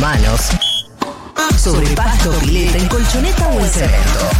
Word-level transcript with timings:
manos, 0.00 0.48
sobre 1.58 1.88
pasto, 1.94 2.32
pileta, 2.40 2.78
en 2.78 2.88
colchoneta 2.88 3.48
o 3.48 3.60
en 3.60 3.66
cemento. 3.66 4.30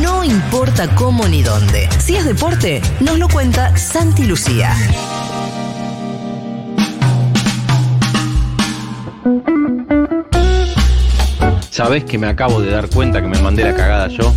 No 0.00 0.22
importa 0.22 0.94
cómo 0.94 1.26
ni 1.26 1.42
dónde. 1.42 1.88
Si 1.98 2.14
es 2.14 2.24
deporte, 2.24 2.80
nos 3.00 3.18
lo 3.18 3.28
cuenta 3.28 3.76
Santi 3.76 4.24
Lucía. 4.24 4.72
¿Sabés 11.70 12.04
que 12.04 12.16
me 12.16 12.28
acabo 12.28 12.60
de 12.60 12.70
dar 12.70 12.88
cuenta 12.88 13.20
que 13.20 13.26
me 13.26 13.40
mandé 13.40 13.64
la 13.64 13.74
cagada 13.74 14.06
yo? 14.06 14.32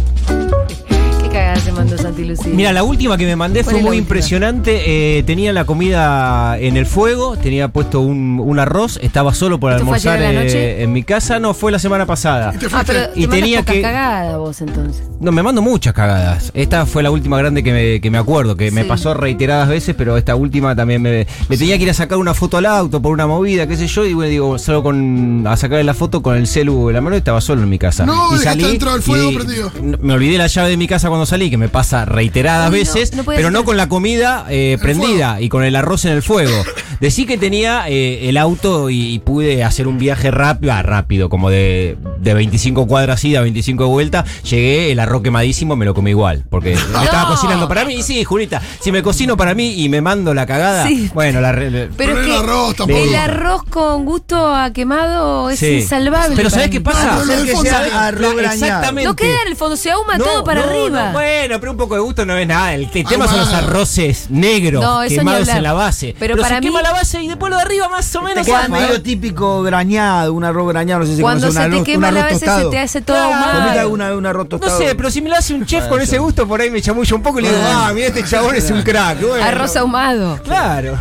¿Qué 1.67 1.73
cagada 1.73 1.87
se 1.87 1.91
mandó 1.95 1.97
Santi 1.97 2.23
Lucía? 2.25 2.51
Mira, 2.53 2.71
la 2.73 2.83
última 2.83 3.17
que 3.17 3.25
me 3.25 3.35
mandé 3.35 3.63
¿Cuál 3.63 3.75
fue 3.75 3.81
muy 3.81 3.89
última? 3.91 4.01
impresionante. 4.03 5.17
Eh, 5.19 5.23
tenía 5.23 5.53
la 5.53 5.65
comida 5.65 6.57
en 6.59 6.77
el 6.77 6.85
fuego, 6.85 7.35
tenía 7.37 7.67
puesto 7.69 8.01
un, 8.01 8.39
un 8.43 8.59
arroz, 8.59 8.99
estaba 9.01 9.33
solo 9.33 9.59
por 9.59 9.71
¿Esto 9.71 9.85
fue 9.85 9.95
almorzar 9.97 10.17
ayer 10.19 10.27
a 10.37 10.43
la 10.43 10.45
eh, 10.45 10.83
en 10.83 10.93
mi 10.93 11.03
casa. 11.03 11.39
No, 11.39 11.53
fue 11.53 11.71
la 11.71 11.79
semana 11.79 12.05
pasada. 12.05 12.53
Y 12.55 12.57
te 12.57 12.67
Ah, 12.71 12.83
pero 12.85 12.99
Y 13.15 13.27
tenía 13.27 13.63
que- 13.63 13.81
cagada 13.81 14.37
vos 14.37 14.61
entonces. 14.61 15.03
No, 15.19 15.31
me 15.31 15.41
mando 15.41 15.61
muchas 15.61 15.93
cagadas. 15.93 16.51
Esta 16.53 16.85
fue 16.85 17.01
la 17.03 17.09
última 17.11 17.37
grande 17.39 17.63
que 17.63 17.71
me, 17.73 18.01
que 18.01 18.11
me 18.11 18.17
acuerdo, 18.19 18.55
que 18.55 18.69
me 18.71 18.85
pasó 18.85 19.13
reiteradas 19.15 19.67
veces, 19.67 19.95
pero 19.97 20.15
esta 20.17 20.35
última 20.35 20.75
también 20.75 21.01
me. 21.01 21.25
Le 21.49 21.57
tenía 21.57 21.77
que 21.77 21.83
ir 21.83 21.89
a 21.89 21.93
sacar 21.95 22.17
una 22.19 22.33
foto 22.33 22.57
al 22.57 22.65
auto 22.67 23.01
por 23.01 23.11
una 23.13 23.25
movida, 23.25 23.67
qué 23.67 23.75
sé 23.77 23.87
yo, 23.87 24.05
y 24.05 24.13
bueno, 24.13 24.29
digo, 24.29 24.57
salgo 24.59 24.83
con, 24.83 25.45
a 25.47 25.57
sacarle 25.57 25.83
la 25.83 25.93
foto 25.95 26.21
con 26.21 26.35
el 26.37 26.45
celu 26.47 26.89
en 26.89 26.95
la 26.95 27.01
mano 27.01 27.15
y 27.15 27.19
estaba 27.19 27.41
solo 27.41 27.63
en 27.63 27.69
mi 27.69 27.79
casa. 27.79 28.05
No, 28.05 28.35
y 28.35 28.39
dejaste 28.39 28.63
dentro 28.67 28.93
del 28.93 29.01
fuego 29.01 29.31
prendido. 29.33 29.71
Me 30.01 30.13
olvidé 30.13 30.37
la 30.37 30.47
llave 30.47 30.69
de 30.69 30.77
mi 30.77 30.87
casa 30.87 31.07
cuando 31.09 31.25
salí, 31.25 31.49
que 31.49 31.56
me 31.57 31.69
pasa 31.69 32.05
reiteradas 32.05 32.71
Ay, 32.71 32.83
no, 32.83 32.93
veces, 32.93 33.13
no 33.13 33.23
puede 33.23 33.37
pero 33.37 33.49
ser. 33.49 33.53
no 33.53 33.65
con 33.65 33.77
la 33.77 33.89
comida 33.89 34.45
eh, 34.49 34.77
prendida 34.81 35.41
y 35.41 35.49
con 35.49 35.63
el 35.63 35.75
arroz 35.75 36.05
en 36.05 36.13
el 36.13 36.23
fuego. 36.23 36.63
Decí 36.99 37.25
que 37.25 37.37
tenía 37.37 37.85
eh, 37.87 38.27
el 38.29 38.37
auto 38.37 38.89
y, 38.89 39.13
y 39.13 39.19
pude 39.19 39.63
hacer 39.63 39.87
un 39.87 39.97
viaje 39.97 40.31
rápido, 40.31 40.73
ah, 40.73 40.81
rápido, 40.81 41.29
como 41.29 41.49
de, 41.49 41.97
de 42.19 42.33
25 42.33 42.87
cuadras 42.87 43.23
ida, 43.23 43.41
25 43.41 43.83
de 43.83 43.89
vuelta. 43.89 44.25
Llegué, 44.43 44.91
el 44.91 44.99
arroz 44.99 45.21
quemadísimo, 45.21 45.75
me 45.75 45.85
lo 45.85 45.93
comí 45.93 46.11
igual. 46.11 46.43
Porque 46.49 46.75
me 46.75 47.03
estaba 47.03 47.27
cocinando 47.29 47.67
para 47.67 47.85
mí. 47.85 47.95
Y 47.95 48.03
sí, 48.03 48.23
Julita, 48.23 48.61
si 48.79 48.91
me 48.91 49.03
cocino 49.03 49.37
para 49.37 49.53
mí 49.53 49.81
y 49.83 49.89
me 49.89 50.01
mando 50.01 50.33
la 50.33 50.45
cagada, 50.45 50.87
Sí. 50.87 51.09
bueno, 51.13 51.39
la. 51.41 51.53
le- 51.53 51.87
Pero 51.97 52.19
el 52.19 52.31
arroz 52.31 52.75
tampoco. 52.75 52.99
el 52.99 53.15
arroz 53.15 53.63
con 53.69 54.05
gusto 54.05 54.53
a 54.55 54.71
quemado 54.73 55.49
es 55.49 55.59
Sí. 55.59 55.79
insalvable. 55.79 56.35
Pero 56.35 56.49
para 56.49 56.49
¿sabés 56.49 56.67
mí. 56.67 56.71
qué 56.73 56.81
pasa? 56.81 57.23
No, 57.25 57.43
Que 57.45 57.55
sea 57.57 58.07
arroz. 58.07 58.33
Exactamente. 58.41 59.07
No 59.07 59.15
queda 59.15 59.41
en 59.43 59.47
el 59.49 59.55
fondo, 59.55 59.75
se 59.77 59.91
ahuma 59.91 60.17
No, 60.17 60.23
todo 60.25 60.43
para 60.43 60.65
no, 60.65 60.71
arriba. 60.71 61.07
no, 61.07 61.13
bueno, 61.13 61.59
pero 61.59 61.71
un 61.71 61.77
poco 61.77 61.95
de 61.95 62.01
gusto 62.01 62.25
no 62.25 62.35
es 62.37 62.47
nada. 62.47 62.73
El, 62.73 62.89
tema 62.89 63.27
son 63.27 63.39
los 63.39 63.53
arroces 63.53 64.27
negros 64.29 64.83
quemados 65.07 65.47
en 65.47 65.63
la 65.63 65.73
base. 65.73 66.15
Pero 66.19 66.35
Pero, 66.35 66.41
para 66.43 66.59
mí- 66.59 66.67
la 66.87 66.93
base 66.93 67.21
y 67.21 67.27
después 67.27 67.49
lo 67.49 67.57
de 67.57 67.63
arriba 67.63 67.89
más 67.89 68.15
o 68.15 68.19
Te 68.19 68.25
menos. 68.25 68.45
queda 68.45 68.67
medio 68.67 68.95
¿eh? 68.95 68.99
típico 68.99 69.61
grañado, 69.63 70.33
un 70.33 70.43
arroz 70.43 70.67
grañado, 70.69 71.01
no 71.01 71.05
sé 71.05 71.15
si 71.15 71.21
Cuando 71.21 71.51
se 71.51 71.69
te 71.69 71.83
quema 71.83 72.11
la 72.11 72.23
base 72.23 72.39
se 72.39 72.45
tostado. 72.45 72.69
te 72.69 72.79
hace 72.79 73.01
todo 73.01 73.17
Claro. 73.17 73.33
ahumado. 73.33 73.59
Comete 73.61 73.79
alguna 73.79 74.09
vez 74.09 74.17
un 74.17 74.25
arroz 74.25 74.47
No 74.49 74.59
tostado. 74.59 74.77
sé, 74.79 74.95
pero 74.95 75.11
si 75.11 75.21
me 75.21 75.29
lo 75.29 75.35
hace 75.35 75.53
un 75.53 75.65
chef 75.65 75.87
con 75.87 75.99
ese 76.01 76.17
gusto, 76.17 76.47
por 76.47 76.61
ahí 76.61 76.69
me 76.71 76.81
chamulla 76.81 77.15
un 77.15 77.21
poco 77.23 77.39
y 77.39 77.43
le 77.43 77.49
digo, 77.49 77.61
ah, 77.67 77.91
mira, 77.93 78.07
este 78.07 78.23
chabón 78.23 78.55
es 78.55 78.69
un 78.71 78.81
crack. 78.81 79.21
Bueno. 79.21 79.43
Arroz 79.45 79.75
ahumado. 79.75 80.39
Claro. 80.43 80.97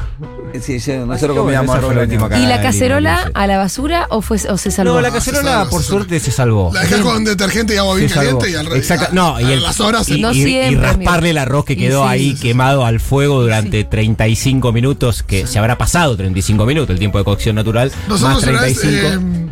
Sí, 0.61 0.81
sí, 0.81 0.93
nosotros 0.93 1.37
comíamos 1.37 1.75
arroz 1.77 1.95
la 1.95 2.03
última. 2.03 2.29
¿Y 2.39 2.47
la 2.47 2.61
cacerola 2.63 3.31
a 3.35 3.47
la 3.47 3.59
basura 3.59 4.07
o, 4.11 4.23
fue, 4.23 4.39
o 4.49 4.57
se 4.59 4.71
salvó? 4.71 4.95
No, 4.95 5.01
la 5.01 5.11
cacerola, 5.11 5.67
por 5.71 5.83
se 5.83 5.89
suerte, 5.89 6.21
se 6.21 6.31
salvó. 6.31 6.71
La 6.73 6.81
dejas 6.83 7.01
con 7.01 7.25
detergente 7.25 7.75
y 7.75 7.77
agua 7.79 7.95
bien 7.97 8.09
caliente 8.11 8.51
y 8.51 8.55
al 8.55 8.67
revés. 8.67 8.91
Exacto. 8.91 9.15
No, 9.15 9.41
y, 9.41 9.45
a 9.45 9.53
el- 9.53 9.63
las 9.63 9.81
horas. 9.81 10.09
y, 10.09 10.21
No 10.21 10.33
y- 10.33 10.39
y 10.41 10.45
siempre, 10.45 10.81
rasparle 10.87 11.11
amigo. 11.11 11.27
el 11.31 11.39
arroz 11.39 11.65
que 11.65 11.77
quedó 11.77 12.03
sí, 12.05 12.09
ahí 12.11 12.31
sí, 12.31 12.37
sí. 12.37 12.43
quemado 12.43 12.85
al 12.85 13.01
fuego 13.01 13.41
durante 13.43 13.85
35 13.85 14.73
minutos, 14.73 15.23
que 15.23 15.47
se 15.47 15.59
habrá 15.59 15.79
pasado 15.79 16.17
35 16.17 16.65
minutos, 16.67 16.91
el 16.91 16.99
tiempo 16.99 17.19
de 17.19 17.25
cocción 17.25 17.57
natural, 17.57 17.91
más 18.09 18.21
Nosotros 18.21 18.43
una 18.45 18.61
vez, 18.63 18.79
35. 18.81 19.25
eh, 19.43 19.47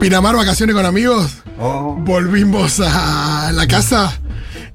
Pinamar, 0.00 0.34
vacaciones 0.34 0.74
con 0.74 0.84
amigos, 0.84 1.30
Oh. 1.60 1.94
volvimos 2.00 2.80
a 2.80 3.52
la 3.52 3.66
casa 3.68 4.18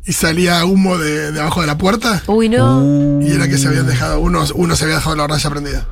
y 0.07 0.13
salía 0.13 0.63
humo 0.65 0.97
de, 0.97 1.31
de 1.31 1.39
abajo 1.41 1.61
de 1.61 1.67
la 1.67 1.77
puerta 1.77 2.23
Uy, 2.27 2.49
no. 2.49 2.79
Uh. 2.79 3.21
y 3.21 3.31
era 3.31 3.47
que 3.47 3.57
se 3.57 3.67
habían 3.67 3.85
dejado, 3.87 4.19
uno, 4.21 4.43
uno 4.55 4.75
se 4.75 4.85
había 4.85 4.95
dejado 4.95 5.15
la 5.17 5.23
hornalla 5.25 5.49
prendida. 5.49 5.85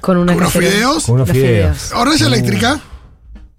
Con 0.00 0.16
una 0.18 0.32
Unos 0.34 0.52
fideos, 0.52 1.06
Con 1.06 1.14
unos 1.16 1.28
Los 1.28 1.36
fideos. 1.36 1.76
fideos. 1.78 1.92
hornalla 2.00 2.26
eléctrica, 2.26 2.80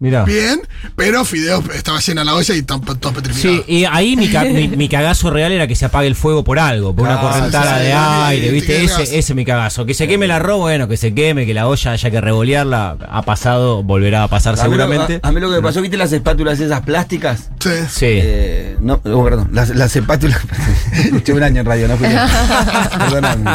Mirá. 0.02 0.24
bien, 0.26 0.60
pero 0.96 1.24
fideos 1.24 1.64
estaba 1.76 2.00
llena 2.00 2.24
la 2.24 2.34
olla 2.34 2.56
y 2.56 2.64
to- 2.64 2.80
todos 2.80 3.14
petrificados. 3.16 3.64
Sí, 3.68 3.72
y 3.72 3.86
ahí 3.86 4.16
mi, 4.18 4.30
ca- 4.30 4.44
mi, 4.44 4.68
mi 4.68 4.90
cagazo 4.90 5.30
real 5.30 5.52
era 5.52 5.68
que 5.68 5.76
se 5.76 5.86
apague 5.86 6.08
el 6.08 6.16
fuego 6.16 6.44
por 6.44 6.58
algo, 6.58 6.96
por 6.96 7.08
una 7.08 7.22
correntada 7.22 7.78
sí, 7.78 7.84
de 7.86 7.94
aire, 7.94 8.50
¿viste? 8.50 8.74
te 8.80 8.84
Ese, 8.84 9.04
ese 9.04 9.20
es 9.20 9.36
mi 9.36 9.46
cagazo. 9.46 9.86
Que 9.86 9.94
se 9.94 10.08
queme 10.08 10.26
el 10.26 10.32
arroz, 10.32 10.58
bueno, 10.60 10.88
que 10.88 10.98
se 10.98 11.14
queme, 11.14 11.46
que 11.46 11.54
la 11.54 11.68
olla 11.68 11.92
haya 11.92 12.10
que 12.10 12.20
revolearla, 12.20 12.98
ha 13.10 13.22
pasado, 13.22 13.84
volverá 13.84 14.24
a 14.24 14.28
pasar 14.28 14.54
A 14.60 14.64
mí, 14.68 14.76
lo, 14.76 14.84
seguramente. 14.84 15.20
a- 15.22 15.28
a 15.28 15.32
mí 15.32 15.40
lo 15.40 15.50
que 15.50 15.58
me 15.58 15.62
pasó, 15.62 15.82
¿viste 15.82 15.98
las 15.98 16.12
espátulas 16.12 16.60
esas 16.60 16.82
plásticas? 16.82 17.52
Sí. 17.60 17.70
Sí. 17.90 18.06
Eh, 18.10 18.78
no, 18.82 19.00
oh, 19.04 19.24
perdón, 19.24 19.50
las, 19.54 19.70
las 19.70 19.96
espátulas. 19.96 20.40
Eché 21.16 21.32
un 21.34 21.44
año 21.44 21.60
en 21.62 21.66
radio, 21.68 21.88
no 21.88 21.96
fui 21.98 22.08
yo. 22.10 22.18
Perdóname. 22.98 23.52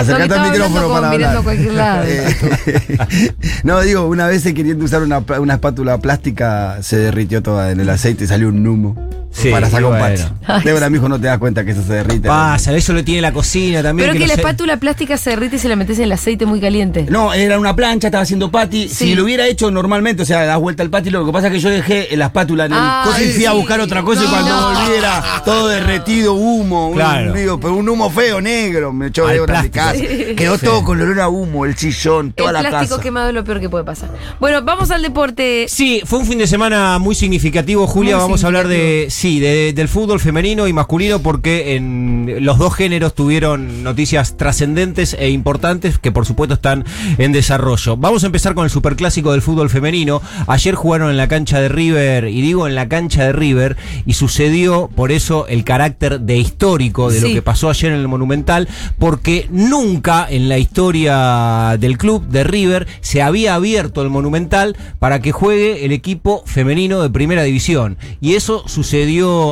Acercate 0.00 0.34
al 0.34 0.50
micrófono 0.50 0.88
para 0.88 1.10
hablar. 1.10 1.44
lado. 1.72 2.04
Eh, 2.08 3.34
no, 3.64 3.80
digo, 3.80 4.06
una 4.06 4.26
vez 4.26 4.42
queriendo 4.44 4.84
usar 4.84 5.02
una, 5.02 5.18
una 5.18 5.54
espátula 5.54 5.98
plástica, 5.98 6.78
se 6.82 6.96
derritió 6.96 7.42
toda 7.42 7.70
en 7.70 7.80
el 7.80 7.88
aceite 7.90 8.24
y 8.24 8.26
salió 8.26 8.48
un 8.48 8.66
humo. 8.66 9.27
Sí, 9.30 9.50
para 9.50 9.66
sacar 9.66 9.82
y 9.82 9.84
un 9.84 9.98
bueno. 9.98 10.36
pache. 10.46 10.64
Débora, 10.64 10.90
mijo, 10.90 11.08
no 11.08 11.20
te 11.20 11.26
das 11.28 11.38
cuenta 11.38 11.64
que 11.64 11.70
eso 11.72 11.82
se 11.84 11.92
derrite. 11.92 12.26
Pasa, 12.28 12.74
eso 12.74 12.92
lo 12.92 13.04
tiene 13.04 13.20
la 13.20 13.32
cocina 13.32 13.82
también. 13.82 14.08
Pero 14.08 14.12
que, 14.14 14.20
no 14.20 14.26
la 14.26 14.34
sé- 14.34 14.40
espátula 14.40 14.76
plástica 14.78 15.16
se 15.16 15.30
derrite 15.30 15.56
y 15.56 15.58
se 15.60 15.68
la 15.68 15.76
metes 15.76 15.98
en 15.98 16.04
el 16.04 16.12
aceite 16.12 16.44
muy 16.46 16.60
caliente. 16.60 17.06
No, 17.08 17.32
era 17.32 17.58
una 17.58 17.76
plancha, 17.76 18.08
estaba 18.08 18.22
haciendo 18.22 18.50
pati. 18.50 18.88
Sí. 18.88 18.94
Si 19.08 19.14
lo 19.14 19.24
hubiera 19.24 19.46
hecho 19.46 19.70
normalmente, 19.70 20.22
o 20.22 20.26
sea, 20.26 20.44
das 20.44 20.58
vuelta 20.58 20.82
al 20.82 20.90
pati, 20.90 21.10
lo 21.10 21.24
que 21.24 21.30
pasa 21.32 21.48
es 21.48 21.52
que 21.52 21.58
yo 21.60 21.70
dejé 21.70 22.08
la 22.16 22.26
espátula 22.26 22.64
en 22.66 22.72
el 22.72 22.78
Ah, 22.80 23.02
coso 23.04 23.22
y 23.22 23.28
fui 23.28 23.44
a 23.44 23.52
buscar 23.52 23.80
otra 23.80 24.02
cosa 24.02 24.22
y 24.22 24.24
No. 24.24 24.30
cuando 24.30 24.72
volviera, 24.80 25.22
todo 25.44 25.68
derretido, 25.68 26.34
humo, 26.34 26.88
un- 26.88 26.94
Claro. 26.96 27.32
digo, 27.34 27.60
pero 27.60 27.74
un 27.74 27.88
humo 27.88 28.10
feo, 28.10 28.40
negro, 28.40 28.92
me 28.92 29.08
echó 29.08 29.26
Débora 29.26 29.62
de 29.62 29.68
plástico. 29.70 30.08
casa. 30.08 30.34
Quedó 30.36 30.58
todo 30.58 30.82
con 30.82 31.00
olor 31.00 31.20
a 31.20 31.28
humo, 31.28 31.64
el 31.64 31.76
sillón, 31.76 32.32
toda 32.32 32.50
el 32.50 32.54
la 32.54 32.60
plástico 32.70 32.96
casa. 32.96 33.02
quemado 33.02 33.28
es 33.28 33.34
lo 33.34 33.44
peor 33.44 33.60
que 33.60 33.68
puede 33.68 33.84
pasar. 33.84 34.08
Bueno, 34.40 34.62
vamos 34.62 34.90
al 34.90 35.02
deporte. 35.02 35.66
Sí, 35.68 36.02
fue 36.04 36.18
un 36.18 36.26
fin 36.26 36.38
de 36.38 36.46
semana 36.46 36.98
muy 36.98 37.14
significativo, 37.14 37.86
Julia. 37.86 38.16
Muy 38.16 38.22
Vamos 38.28 38.42
a 38.44 38.46
hablar 38.48 38.68
de 38.68 39.06
sí, 39.18 39.40
de- 39.40 39.72
del 39.72 39.88
fútbol 39.88 40.20
femenino 40.20 40.68
y 40.68 40.72
masculino 40.72 41.18
porque 41.20 41.74
en 41.74 42.36
los 42.40 42.56
dos 42.58 42.72
géneros 42.74 43.14
tuvieron 43.16 43.82
noticias 43.82 44.36
trascendentes 44.36 45.16
e 45.18 45.30
importantes 45.30 45.98
que 45.98 46.12
por 46.12 46.24
supuesto 46.24 46.54
están 46.54 46.84
en 47.18 47.32
desarrollo. 47.32 47.96
Vamos 47.96 48.22
a 48.22 48.26
empezar 48.26 48.54
con 48.54 48.62
el 48.64 48.70
superclásico 48.70 49.32
del 49.32 49.42
fútbol 49.42 49.70
femenino. 49.70 50.22
Ayer 50.46 50.76
jugaron 50.76 51.10
en 51.10 51.16
la 51.16 51.26
cancha 51.26 51.60
de 51.60 51.68
River 51.68 52.28
y 52.28 52.40
digo 52.42 52.68
en 52.68 52.76
la 52.76 52.88
cancha 52.88 53.24
de 53.24 53.32
River 53.32 53.76
y 54.06 54.12
sucedió 54.12 54.88
por 54.94 55.10
eso 55.10 55.48
el 55.48 55.64
carácter 55.64 56.20
de 56.20 56.36
histórico 56.38 57.10
de 57.10 57.18
Sí. 57.20 57.28
lo 57.28 57.34
que 57.34 57.42
pasó 57.42 57.70
ayer 57.70 57.90
en 57.92 57.98
el 57.98 58.06
Monumental 58.08 58.68
porque 58.98 59.48
nunca 59.50 60.26
en 60.30 60.48
la 60.48 60.58
historia 60.58 61.76
del 61.80 61.98
club 61.98 62.24
de 62.28 62.44
River 62.44 62.86
se 63.00 63.20
había 63.22 63.54
abierto 63.56 64.02
el 64.02 64.10
Monumental 64.10 64.76
para 65.00 65.20
que 65.20 65.32
juegue 65.32 65.84
el 65.84 65.90
equipo 65.90 66.44
femenino 66.46 67.02
de 67.02 67.10
primera 67.10 67.42
división. 67.42 67.98
Y 68.20 68.34
eso 68.34 68.62
sucedió 68.68 69.07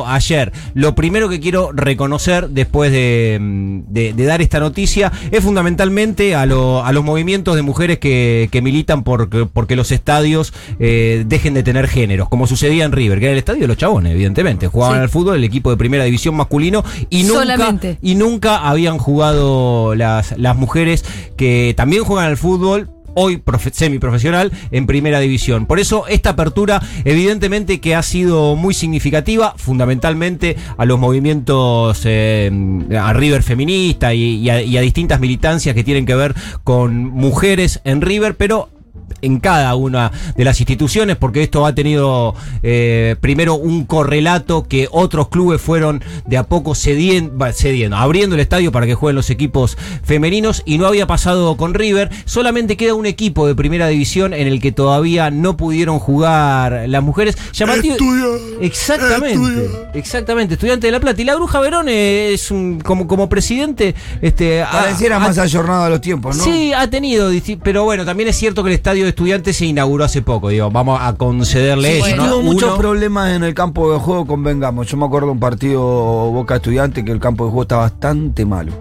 ayer. 0.07 0.51
Lo 0.73 0.95
primero 0.95 1.29
que 1.29 1.39
quiero 1.39 1.71
reconocer 1.73 2.49
después 2.49 2.91
de, 2.91 3.37
mm, 3.41 3.79
de- 3.87 4.13
de 4.13 4.25
dar 4.25 4.41
esta 4.41 4.59
noticia 4.59 5.11
es 5.31 5.43
fundamentalmente 5.43 6.35
a, 6.35 6.45
lo- 6.45 6.83
a 6.85 6.91
los 6.91 7.03
movimientos 7.03 7.55
de 7.55 7.61
mujeres 7.61 7.99
que, 7.99 8.49
que 8.51 8.61
militan 8.61 9.03
por 9.03 9.29
porque 9.53 9.75
los 9.75 9.91
estadios 9.91 10.53
eh, 10.79 11.23
dejen 11.27 11.53
de 11.53 11.63
tener 11.63 11.87
géneros, 11.87 12.29
como 12.29 12.47
sucedía 12.47 12.85
en 12.85 12.91
River, 12.91 13.19
que 13.19 13.25
era 13.25 13.31
el 13.33 13.39
estadio 13.39 13.61
de 13.61 13.67
los 13.67 13.77
chabones, 13.77 14.13
evidentemente. 14.13 14.67
Jugaban 14.67 14.97
Sí. 14.97 15.01
al 15.03 15.09
fútbol 15.09 15.37
el 15.37 15.43
equipo 15.43 15.69
de 15.69 15.77
primera 15.77 16.03
división 16.03 16.35
masculino 16.35 16.83
y 17.09 17.23
nunca, 17.23 17.39
Solamente. 17.39 17.97
y 18.01 18.15
nunca 18.15 18.57
habían 18.67 18.97
jugado 18.97 19.95
las, 19.95 20.37
las 20.37 20.55
mujeres 20.55 21.03
que 21.35 21.73
también 21.75 22.03
juegan 22.03 22.25
al 22.27 22.37
fútbol. 22.37 22.89
Hoy 23.19 23.37
profe- 23.37 23.71
semiprofesional 23.73 24.51
en 24.69 24.85
primera 24.85 25.19
división. 25.19 25.65
Por 25.65 25.79
eso 25.79 26.05
esta 26.07 26.29
apertura 26.29 26.79
evidentemente 27.03 27.79
que 27.79 27.95
ha 27.95 28.03
sido 28.03 28.55
muy 28.55 28.75
significativa, 28.75 29.55
fundamentalmente 29.57 30.55
a 30.77 30.85
los 30.85 30.99
movimientos 30.99 32.01
eh, 32.05 32.51
a 32.95 33.13
River 33.13 33.41
feminista 33.41 34.13
y 34.13 34.47
a 34.49 34.81
distintas 34.81 35.19
militancias 35.19 35.73
que 35.73 35.83
tienen 35.83 36.05
que 36.05 36.13
ver 36.13 36.35
con 36.63 37.05
mujeres 37.05 37.81
en 37.85 38.01
River, 38.01 38.35
pero 38.35 38.69
en 39.21 39.39
cada 39.39 39.75
una 39.75 40.11
de 40.35 40.43
las 40.45 40.59
instituciones, 40.59 41.15
porque 41.17 41.43
esto 41.43 41.65
ha 41.65 41.73
tenido 41.75 42.35
eh, 42.63 43.15
primero 43.21 43.55
un 43.55 43.85
correlato 43.85 44.67
que 44.67 44.87
otros 44.91 45.29
clubes 45.29 45.59
fueron 45.61 46.03
de 46.25 46.37
a 46.37 46.43
poco 46.43 46.75
cediendo, 46.75 47.45
abriendo 47.95 48.35
el 48.35 48.41
estadio 48.41 48.71
para 48.71 48.85
que 48.85 48.93
jueguen 48.95 49.15
los 49.15 49.29
equipos 49.29 49.77
femeninos 50.03 50.61
y 50.65 50.77
no 50.77 50.85
había 50.87 51.07
pasado 51.07 51.57
con 51.57 51.73
River. 51.73 52.09
Solamente 52.25 52.77
queda 52.77 52.93
un 52.93 53.05
equipo 53.05 53.47
de 53.47 53.55
primera 53.55 53.87
división 53.87 54.33
en 54.33 54.47
el 54.47 54.61
que 54.61 54.71
todavía 54.71 55.31
no 55.31 55.57
pudieron 55.57 55.99
jugar 55.99 56.85
las 56.87 57.03
mujeres. 57.03 57.37
Llamativo-. 57.53 57.97
Exactamente, 58.61 59.33
Estudio. 59.33 59.87
exactamente, 59.93 60.53
estudiante 60.55 60.87
de 60.87 60.91
La 60.91 60.99
Plata. 60.99 61.21
Y 61.21 61.25
la 61.25 61.35
Bruja 61.35 61.59
Verón 61.59 61.87
es 61.89 62.51
un, 62.51 62.79
como, 62.79 63.07
como 63.07 63.29
presidente. 63.29 63.95
Este, 64.21 64.61
ha- 64.61 64.69
Pareciera 64.71 65.15
ha- 65.17 65.19
más 65.19 65.37
ayornado 65.37 65.83
a 65.85 65.89
los 65.89 66.01
tiempos, 66.01 66.37
¿no? 66.37 66.43
Sí, 66.43 66.73
ha 66.73 66.89
tenido, 66.89 67.31
pero 67.63 67.83
bueno, 67.83 68.05
también 68.05 68.29
es 68.29 68.35
cierto 68.37 68.63
que 68.63 68.69
el 68.69 68.75
estadio 68.75 69.06
de 69.07 69.09
estudiantes 69.11 69.55
se 69.57 69.65
inauguró 69.65 70.03
hace 70.05 70.21
poco, 70.21 70.49
digo, 70.49 70.69
vamos 70.69 70.99
a 71.01 71.13
concederle 71.15 72.01
Sí, 72.01 72.09
eso, 72.11 72.15
¿no? 72.17 72.29
tuvo 72.29 72.41
muchos 72.43 72.69
Uno- 72.69 72.77
problemas 72.77 73.31
en 73.35 73.43
el 73.43 73.53
campo 73.53 73.91
de 73.93 73.99
juego, 73.99 74.25
convengamos. 74.27 74.87
Yo 74.87 74.97
me 74.97 75.05
acuerdo 75.05 75.27
de 75.27 75.31
un 75.33 75.39
partido 75.39 75.81
Boca 75.81 76.55
Estudiante 76.57 77.03
que 77.03 77.11
el 77.11 77.19
campo 77.19 77.45
de 77.45 77.49
juego 77.51 77.61
está 77.63 77.77
bastante 77.77 78.45
malo. 78.45 78.71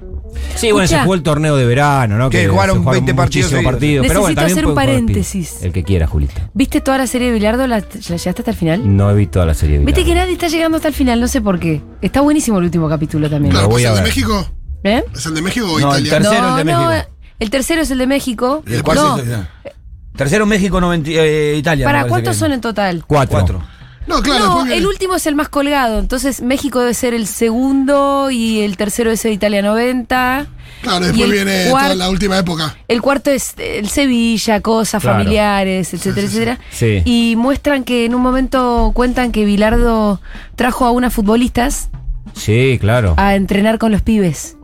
Sí, 0.55 0.71
bueno, 0.71 0.87
se 0.87 0.99
jugó 1.01 1.15
el 1.15 1.23
torneo 1.23 1.57
de 1.57 1.65
verano, 1.65 2.19
¿no? 2.19 2.29
Que 2.29 2.47
jugaron 2.47 2.85
20 2.85 3.15
partidos 3.15 3.51
partidos. 3.65 4.07
Pero 4.07 4.21
bueno, 4.21 4.35
Necesito 4.35 4.41
también 4.41 4.59
hacer 4.59 4.67
un 4.67 4.75
paréntesis. 4.75 5.63
El 5.63 5.73
que 5.73 5.83
quiera, 5.83 6.07
Julita. 6.07 6.51
¿Viste 6.53 6.83
toda 6.83 6.99
la 6.99 7.07
serie 7.07 7.29
de 7.29 7.35
Bilardo? 7.35 7.67
¿La, 7.67 7.79
la 7.79 7.85
llegaste 8.01 8.29
hasta 8.29 8.51
el 8.51 8.57
final? 8.57 8.97
No 8.97 9.11
he 9.11 9.15
visto 9.15 9.33
toda 9.35 9.47
la 9.47 9.55
serie 9.55 9.79
de 9.79 9.85
Viste 9.87 10.03
que 10.03 10.05
Bilardo. 10.11 10.21
nadie 10.25 10.33
está 10.35 10.49
llegando 10.49 10.77
hasta 10.77 10.89
el 10.89 10.95
final, 10.95 11.21
no 11.23 11.29
sé 11.29 11.41
por 11.41 11.59
qué. 11.59 11.81
Está 12.03 12.21
buenísimo 12.21 12.59
el 12.59 12.65
último 12.65 12.87
capítulo 12.87 13.31
también. 13.31 13.53
Claro, 13.53 13.67
Lo 13.69 13.73
voy 13.73 13.83
pues 13.85 13.87
a 13.87 13.89
el 13.91 13.95
de 13.97 14.03
ver. 14.03 14.09
México. 14.11 14.47
¿Eh? 14.85 15.05
¿Es 15.15 15.25
el 15.27 15.35
de 15.35 15.43
México 15.43 15.67
o 15.73 15.81
No, 15.81 15.95
el 15.95 16.07
Italia? 16.07 16.29
tercero. 16.31 16.49
no, 16.51 16.59
el 16.59 16.67
de 16.67 16.73
no, 16.73 16.89
México. 16.91 17.09
el 17.39 17.51
tercero 17.51 17.81
es 17.83 17.91
el 17.91 17.99
de 17.99 18.07
México. 18.07 18.63
¿Y 18.67 18.75
el 18.75 18.83
cuarto 18.83 19.17
No, 19.17 19.23
es- 19.23 19.75
Tercero 20.17 20.47
México, 20.47 20.81
90, 20.81 21.11
eh, 21.11 21.57
Italia. 21.57 21.85
¿Para 21.87 22.07
cuántos 22.07 22.37
son 22.37 22.53
en 22.53 22.61
total? 22.61 23.05
Cuatro. 23.07 23.39
Cuatro. 23.39 23.63
No, 24.07 24.23
claro, 24.23 24.39
no, 24.39 24.45
después 24.51 24.65
viene- 24.67 24.79
el 24.79 24.87
último 24.87 25.17
es 25.17 25.27
el 25.27 25.35
más 25.35 25.49
colgado, 25.49 25.99
entonces 25.99 26.41
México 26.41 26.79
debe 26.79 26.95
ser 26.95 27.13
el 27.13 27.27
segundo 27.27 28.31
y 28.31 28.61
el 28.61 28.77
tercero 28.77 29.11
es 29.11 29.25
el 29.25 29.33
Italia 29.33 29.63
90. 29.63 30.47
Claro, 30.83 31.07
después 31.07 31.29
viene 31.29 31.71
toda 31.71 31.93
la 31.97 32.09
última 32.09 32.39
época. 32.39 32.77
El 32.87 33.03
cuarto 33.03 33.33
es 33.33 33.55
el 33.59 33.89
Sevilla, 33.89 34.61
cosas 34.61 35.03
Claro. 35.03 35.19
familiares, 35.19 35.93
etcétera, 35.93 36.27
etcétera. 36.29 36.59
Sí. 36.71 37.03
Y 37.05 37.35
muestran 37.37 37.83
que 37.83 38.05
en 38.05 38.15
un 38.15 38.23
momento 38.23 38.93
cuentan 38.95 39.33
que 39.33 39.45
Bilardo 39.45 40.21
trajo 40.55 40.85
a 40.85 40.93
unas 40.93 41.13
futbolistas 41.13 41.89
Sí, 42.33 42.79
claro. 42.81 43.15
a 43.17 43.35
entrenar 43.35 43.79
con 43.79 43.91
los 43.91 44.03
pibes. 44.03 44.57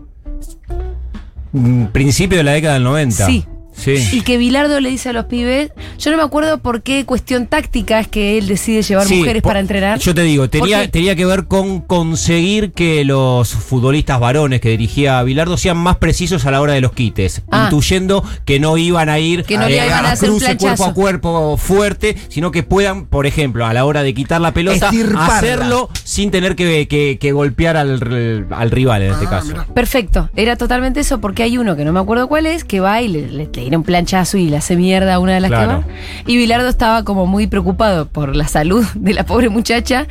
Mm, 1.53 1.87
Principio 1.87 2.39
de 2.39 2.45
la 2.45 2.53
década 2.53 2.75
del 2.75 2.85
90. 2.85 3.27
Sí. 3.27 3.45
Sí. 3.75 3.97
Y 4.13 4.21
que 4.23 4.37
Bilardo 4.39 4.81
le 4.81 4.91
dice 4.91 5.09
a 5.09 5.13
los 5.13 5.25
pibes, 5.27 5.71
yo 5.99 6.11
no 6.11 6.17
me 6.17 6.23
acuerdo 6.23 6.59
por 6.59 6.83
qué 6.83 7.05
cuestión 7.05 7.47
táctica 7.47 8.01
es 8.01 8.09
que 8.09 8.39
él 8.39 8.47
decide 8.47 8.83
llevar 8.83 9.07
Sí, 9.07 9.17
mujeres 9.17 9.43
para 9.43 9.61
entrenar. 9.61 9.99
Yo 9.99 10.15
te 10.15 10.23
digo, 10.23 10.49
tenía, 10.51 10.89
tenía 10.91 11.17
que 11.17 11.25
ver 11.25 11.47
con 11.47 11.81
conseguir 11.81 12.73
que 12.73 13.05
los 13.05 13.49
futbolistas 13.51 14.21
varones 14.21 14.61
que 14.61 14.69
dirigía 14.71 15.23
Bilardo 15.23 15.57
sean 15.57 15.79
más 15.79 15.97
precisos 15.97 16.45
a 16.47 16.51
la 16.51 16.61
hora 16.61 16.75
de 16.75 16.81
los 16.81 16.93
quites, 16.93 17.43
Ah. 17.51 17.65
intuyendo 17.65 18.23
que 18.45 18.61
no 18.61 18.77
iban 18.77 19.09
a 19.09 19.19
ir 19.19 19.45
Que 19.45 19.57
no 19.57 19.69
le 19.69 19.77
iban 19.85 20.05
a 20.05 20.13
hacer 20.13 20.31
un 20.31 20.39
cruce 20.39 20.57
cuerpo 20.59 20.85
a 20.85 20.93
cuerpo 20.95 21.57
fuerte, 21.57 22.17
sino 22.29 22.51
que 22.51 22.63
puedan, 22.63 23.07
por 23.07 23.27
ejemplo, 23.27 23.67
a 23.67 23.73
la 23.73 23.85
hora 23.85 24.03
de 24.03 24.15
quitar 24.15 24.41
la 24.41 24.53
pelota, 24.53 24.87
Estirparla. 24.91 25.37
hacerlo 25.39 25.89
sin 26.05 26.31
tener 26.31 26.57
que, 26.57 26.87
que- 26.89 27.19
que 27.21 27.33
golpear 27.33 27.77
al, 27.77 28.47
al 28.51 28.71
rival 28.71 29.03
en 29.03 29.13
este 29.13 29.27
Ah, 29.27 29.31
caso. 29.31 29.53
Perfecto, 29.75 30.31
era 30.37 30.57
totalmente 30.57 31.01
eso, 31.01 31.21
porque 31.21 31.43
hay 31.43 31.57
uno 31.59 31.77
que 31.77 31.85
no 31.85 31.93
me 31.93 32.01
acuerdo 32.01 32.29
cuál 32.29 32.47
es, 32.47 32.65
que 32.65 32.81
va 32.81 33.01
y 33.03 33.09
le, 33.09 33.29
le, 33.29 33.47
le 33.62 33.67
tira 33.67 33.79
un 33.79 33.85
planchazo 33.85 34.37
y 34.38 34.49
le 34.49 34.56
hace 34.56 34.76
mierda 34.76 35.14
a 35.14 35.19
una 35.19 35.35
de 35.35 35.41
las 35.41 35.50
Claro. 35.50 35.85
que 35.87 35.93
va. 35.93 35.99
Y 36.26 36.37
Bilardo 36.37 36.69
estaba 36.69 37.05
como 37.05 37.26
muy 37.26 37.47
preocupado 37.47 38.06
por 38.09 38.35
la 38.37 38.49
salud 38.49 38.85
de 38.94 39.14
la 39.14 39.25
pobre 39.25 39.49
muchacha. 39.49 40.06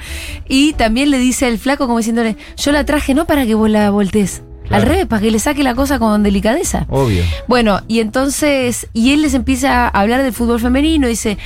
Y 0.48 0.74
también 0.74 1.12
le 1.12 1.18
dice 1.18 1.46
al 1.46 1.58
flaco 1.58 1.86
como 1.86 1.98
diciéndole, 2.00 2.38
yo 2.58 2.72
la 2.72 2.86
traje 2.86 3.14
no 3.14 3.26
para 3.26 3.46
que 3.46 3.56
vos 3.56 3.70
la 3.70 3.90
voltees. 3.90 4.44
Al 4.70 4.84
revés, 4.84 5.06
para 5.06 5.22
que 5.22 5.32
le 5.32 5.40
saque 5.40 5.64
la 5.64 5.76
cosa 5.76 6.00
con 6.00 6.24
delicadeza. 6.24 6.86
Obvio. 6.90 7.24
Bueno, 7.50 7.82
y 7.90 8.00
entonces, 8.00 8.88
y 8.94 9.12
él 9.12 9.22
les 9.22 9.34
empieza 9.34 9.86
a 9.86 9.88
hablar 9.90 10.24
del 10.24 10.32
fútbol 10.32 10.62
femenino, 10.62 11.10
dice, 11.10 11.38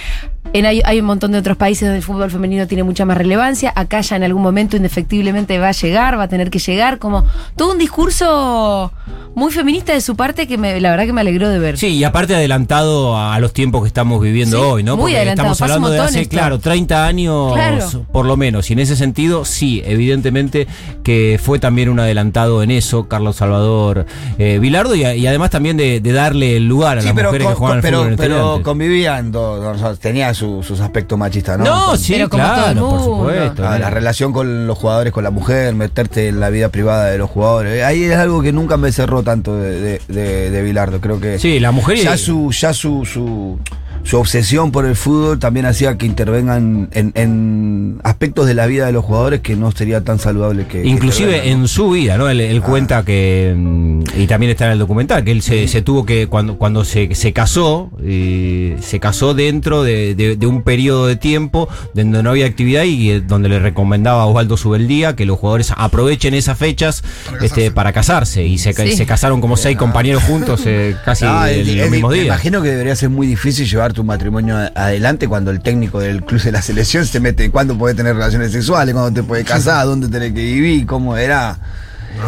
en 0.54 0.66
hay, 0.66 0.82
hay 0.86 1.00
un 1.00 1.06
montón 1.06 1.32
de 1.34 1.38
otros 1.40 1.58
países 1.58 1.82
donde 1.88 1.98
el 1.98 2.04
fútbol 2.04 2.32
femenino 2.32 2.66
tiene 2.68 2.84
mucha 2.84 3.06
más 3.06 3.18
relevancia, 3.18 3.74
acá 3.76 4.02
ya 4.02 4.16
en 4.16 4.24
algún 4.24 4.42
momento 4.42 4.78
indefectiblemente 4.78 5.58
va 5.60 5.70
a 5.70 5.72
llegar, 5.74 6.18
va 6.18 6.24
a 6.24 6.28
tener 6.30 6.50
que 6.50 6.60
llegar, 6.60 6.98
como 7.00 7.26
todo 7.58 7.72
un 7.74 7.78
discurso 7.78 8.92
muy 9.36 9.52
feminista 9.52 9.92
de 9.94 10.00
su 10.00 10.16
parte 10.16 10.48
que 10.48 10.58
me, 10.58 10.80
la 10.80 10.92
verdad 10.92 11.06
que 11.06 11.12
me 11.14 11.20
alegró 11.22 11.50
de 11.50 11.60
ver. 11.60 11.78
Sí, 11.78 11.88
y 11.88 12.04
aparte 12.06 12.36
adelantado 12.36 13.18
a 13.18 13.38
los 13.40 13.52
tiempos 13.52 13.82
que 13.82 13.88
estamos 13.88 14.22
viviendo 14.22 14.58
Sí, 14.58 14.64
hoy, 14.64 14.84
¿no? 14.84 14.96
muy 14.96 15.04
Porque 15.12 15.18
adelantado, 15.18 15.52
estamos 15.52 15.62
hablando 15.74 15.90
de 15.90 16.00
hace, 16.00 16.22
esto. 16.22 16.32
claro, 16.38 16.60
30 16.60 17.06
años 17.06 17.54
Claro. 17.54 18.06
por 18.14 18.26
lo 18.26 18.38
menos. 18.38 18.70
Y 18.70 18.74
en 18.74 18.80
ese 18.80 18.96
sentido, 18.96 19.44
sí, 19.44 19.82
evidentemente 19.86 20.68
que 21.04 21.38
fue 21.44 21.60
también 21.60 21.90
un 21.90 22.00
adelantado 22.00 22.64
en 22.64 22.72
eso, 22.72 23.10
Carlos 23.10 23.36
Salvador 23.36 24.06
eh, 24.40 24.58
Vilardo, 24.60 24.96
y, 24.96 25.04
a- 25.04 25.16
y 25.16 25.28
además 25.28 25.50
también 25.50 25.76
de, 25.76 26.00
de 26.00 26.12
darle 26.14 26.56
el 26.56 26.68
lugar 26.68 27.00
a 27.00 27.02
Sí, 27.02 27.08
las 27.08 27.16
pero, 27.16 27.30
mujeres 27.30 27.46
con- 27.48 27.54
que 27.54 27.60
juegan 27.60 27.72
con- 27.72 27.78
al 27.78 27.82
pero, 27.82 27.98
fútbol 27.98 28.12
en 28.14 28.18
pero 28.18 28.36
Estudiantes. 28.36 28.64
convivían, 28.66 29.32
do- 29.34 29.76
do- 29.76 29.96
tenía 29.98 30.34
su- 30.36 30.62
sus 30.62 30.80
aspectos 30.82 31.18
machistas, 31.18 31.58
¿no? 31.58 31.64
No, 31.66 31.86
Con- 31.88 31.98
sí, 31.98 32.14
Pero 32.14 32.30
como 32.30 32.44
todo 32.44 32.54
claro, 32.54 32.72
el 32.72 32.78
por 32.80 33.04
supuesto. 33.04 33.68
Ah, 33.68 33.80
la 33.80 33.90
relación 33.90 34.32
con 34.34 34.68
los 34.68 34.78
jugadores, 34.78 35.12
con 35.14 35.24
la 35.24 35.32
mujer, 35.32 35.74
meterte 35.74 36.28
en 36.28 36.40
la 36.40 36.50
vida 36.50 36.70
privada 36.70 37.06
de 37.06 37.18
los 37.18 37.30
jugadores. 37.30 37.84
Ahí 37.84 38.04
es 38.04 38.16
algo 38.18 38.42
que 38.44 38.52
nunca 38.52 38.78
me 38.78 38.92
cerró 38.92 39.24
tanto 39.24 39.56
de, 39.58 39.80
de, 39.82 40.02
de- 40.08 40.52
de 40.52 40.62
Bilardo. 40.62 41.02
Creo 41.02 41.20
que 41.20 41.40
Sí, 41.40 41.60
la 41.60 41.72
mujer 41.72 41.98
y- 41.98 42.04
ya 42.04 42.18
su, 42.18 42.52
ya 42.52 42.74
su, 42.74 43.06
su, 43.06 43.58
su 44.06 44.18
obsesión 44.18 44.72
por 44.72 44.86
el 44.86 44.96
fútbol 44.96 45.40
también 45.40 45.66
hacía 45.66 45.98
que 45.98 46.06
intervengan 46.06 46.88
en, 46.94 47.12
en 47.16 48.00
aspectos 48.04 48.46
de 48.46 48.54
la 48.54 48.66
vida 48.68 48.86
de 48.86 48.92
los 48.92 49.04
jugadores 49.04 49.42
que 49.42 49.56
no 49.56 49.72
sería 49.72 50.02
tan 50.02 50.20
saludable 50.20 50.68
que. 50.68 50.86
Inclusive 50.86 51.38
¿no? 51.38 51.44
en 51.44 51.68
su 51.68 51.90
vida, 51.90 52.18
¿no? 52.18 52.30
Él, 52.30 52.40
él 52.40 52.62
cuenta 52.62 53.04
que, 53.04 53.54
mm, 53.58 54.02
y 54.18 54.28
también 54.28 54.52
está 54.52 54.68
en 54.68 54.74
el 54.74 54.80
documental, 54.80 55.24
que 55.24 55.32
él 55.32 55.42
se, 55.42 55.68
se 55.68 55.82
tuvo 55.82 56.06
que, 56.06 56.28
cuando, 56.28 56.58
cuando 56.58 56.86
se, 56.86 57.14
se 57.16 57.34
casó, 57.34 57.90
eh, 58.04 58.78
se 58.82 59.00
casó 59.00 59.34
dentro 59.34 59.82
de, 59.84 60.14
de- 60.16 60.36
de 60.36 60.48
un 60.48 60.62
periodo 60.62 61.08
de 61.08 61.16
tiempo 61.16 61.68
donde 61.96 62.22
no 62.22 62.30
había 62.30 62.46
actividad 62.46 62.84
y 62.84 63.10
eh, 63.10 63.22
donde 63.22 63.50
le 63.50 63.58
recomendaba 63.60 64.22
a 64.22 64.26
Osvaldo 64.28 64.56
Subeldía 64.56 65.16
que 65.16 65.26
los 65.26 65.40
jugadores 65.40 65.74
aprovechen 65.76 66.34
esas 66.36 66.58
fechas 66.60 67.02
Para 67.26 67.38
este, 67.46 67.48
casarse. 67.48 67.72
para 67.72 67.94
casarse. 67.94 68.46
Y 68.46 68.58
se, 68.60 68.74
Sí. 68.74 68.96
se 68.98 69.06
casaron 69.08 69.42
como 69.42 69.58
seis 69.58 69.78
compañeros 69.78 70.22
juntos 70.24 70.62
eh, 70.68 70.96
casi 71.04 71.26
Ah, 71.28 71.50
el- 71.50 71.62
el- 71.70 71.78
los 71.78 71.86
el- 71.88 71.92
mismos 71.92 72.12
me 72.12 72.16
días. 72.18 72.28
imagino 72.28 72.62
que 72.62 72.70
debería 72.70 72.96
ser 72.96 73.10
muy 73.10 73.26
difícil 73.26 73.68
llevar 73.68 73.94
tu 73.96 74.04
matrimonio 74.04 74.58
adelante 74.76 75.28
cuando 75.28 75.50
el 75.50 75.62
técnico 75.62 76.00
del 76.00 76.24
club 76.24 76.40
de 76.42 76.52
la 76.52 76.62
selección 76.62 77.06
se 77.08 77.20
mete 77.20 77.50
cuándo 77.50 77.76
puede 77.78 77.96
tener 77.96 78.14
relaciones 78.16 78.52
sexuales, 78.52 78.94
cuándo 78.94 79.12
te 79.20 79.26
puede 79.28 79.44
casar, 79.44 79.88
dónde 79.88 80.08
tenés 80.10 80.34
que 80.34 80.42
vivir, 80.44 80.86
cómo 80.86 81.18
era. 81.18 81.58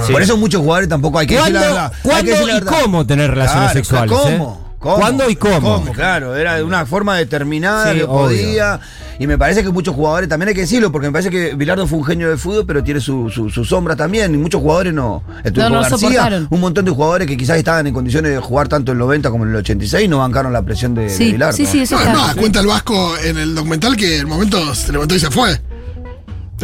Sí. 0.05 0.11
Por 0.13 0.21
eso 0.21 0.35
muchos 0.37 0.61
jugadores 0.61 0.89
tampoco 0.89 1.19
hay 1.19 1.27
que 1.27 1.35
decir 1.35 1.53
¿Cuándo, 1.53 1.59
la 1.59 1.67
verdad. 1.67 1.91
Hay 1.93 2.01
que 2.01 2.09
cuándo 2.09 2.31
decir 2.31 2.47
la 2.47 2.57
y 2.57 2.81
cómo 2.83 3.05
tener 3.05 3.29
relaciones 3.29 3.71
Claro, 3.87 4.07
sexuales? 4.17 4.17
eh? 4.41 4.66
¿Cómo? 4.79 4.97
¿Cuándo 4.97 5.27
y 5.29 5.35
cómo? 5.35 5.83
Claro, 5.91 6.35
era 6.35 6.55
de 6.57 6.63
una 6.63 6.85
forma 6.85 7.17
determinada 7.17 7.91
Sí, 7.91 7.97
que 7.99 8.03
obvio. 8.03 8.13
podía. 8.19 8.79
Y 9.19 9.25
me 9.25 9.35
parece 9.35 9.63
que 9.63 9.69
muchos 9.69 9.95
jugadores, 9.95 10.29
también 10.29 10.49
hay 10.49 10.53
que 10.55 10.61
decirlo, 10.61 10.91
porque 10.91 11.07
me 11.07 11.11
parece 11.11 11.31
que 11.31 11.55
Bilardo 11.55 11.87
fue 11.87 11.97
un 11.97 12.05
genio 12.05 12.29
de 12.29 12.37
fútbol, 12.37 12.65
pero 12.67 12.83
tiene 12.83 12.99
su, 12.99 13.31
su, 13.31 13.49
su 13.49 13.65
sombra 13.65 13.95
también. 13.95 14.33
Y 14.35 14.37
muchos 14.37 14.61
jugadores 14.61 14.93
no. 14.93 15.23
El 15.43 15.51
Turco 15.53 15.69
No, 15.69 15.75
no 15.77 15.81
García, 15.89 16.47
un 16.49 16.59
montón 16.59 16.85
de 16.85 16.91
jugadores 16.91 17.27
que 17.27 17.35
quizás 17.35 17.57
estaban 17.57 17.87
en 17.87 17.93
condiciones 17.95 18.31
de 18.31 18.37
jugar 18.39 18.67
tanto 18.67 18.91
en 18.91 18.97
el 18.97 18.99
90 18.99 19.31
como 19.31 19.43
en 19.45 19.49
el 19.49 19.55
86 19.57 20.07
no 20.07 20.19
bancaron 20.19 20.53
la 20.53 20.61
presión 20.61 20.93
de, 20.93 21.03
de 21.03 21.09
Sí, 21.09 21.31
Bilardo. 21.31 21.57
sí, 21.57 21.65
sí, 21.65 21.81
eso 21.81 21.97
No, 21.99 22.13
más, 22.13 22.35
cuenta 22.35 22.59
el 22.59 22.67
Vasco 22.67 23.17
en 23.17 23.37
el 23.39 23.55
documental 23.55 23.95
que 23.97 24.17
el 24.19 24.27
momento 24.27 24.75
se 24.75 24.91
levantó 24.91 25.15
y 25.15 25.19
se 25.19 25.31
fue. 25.31 25.59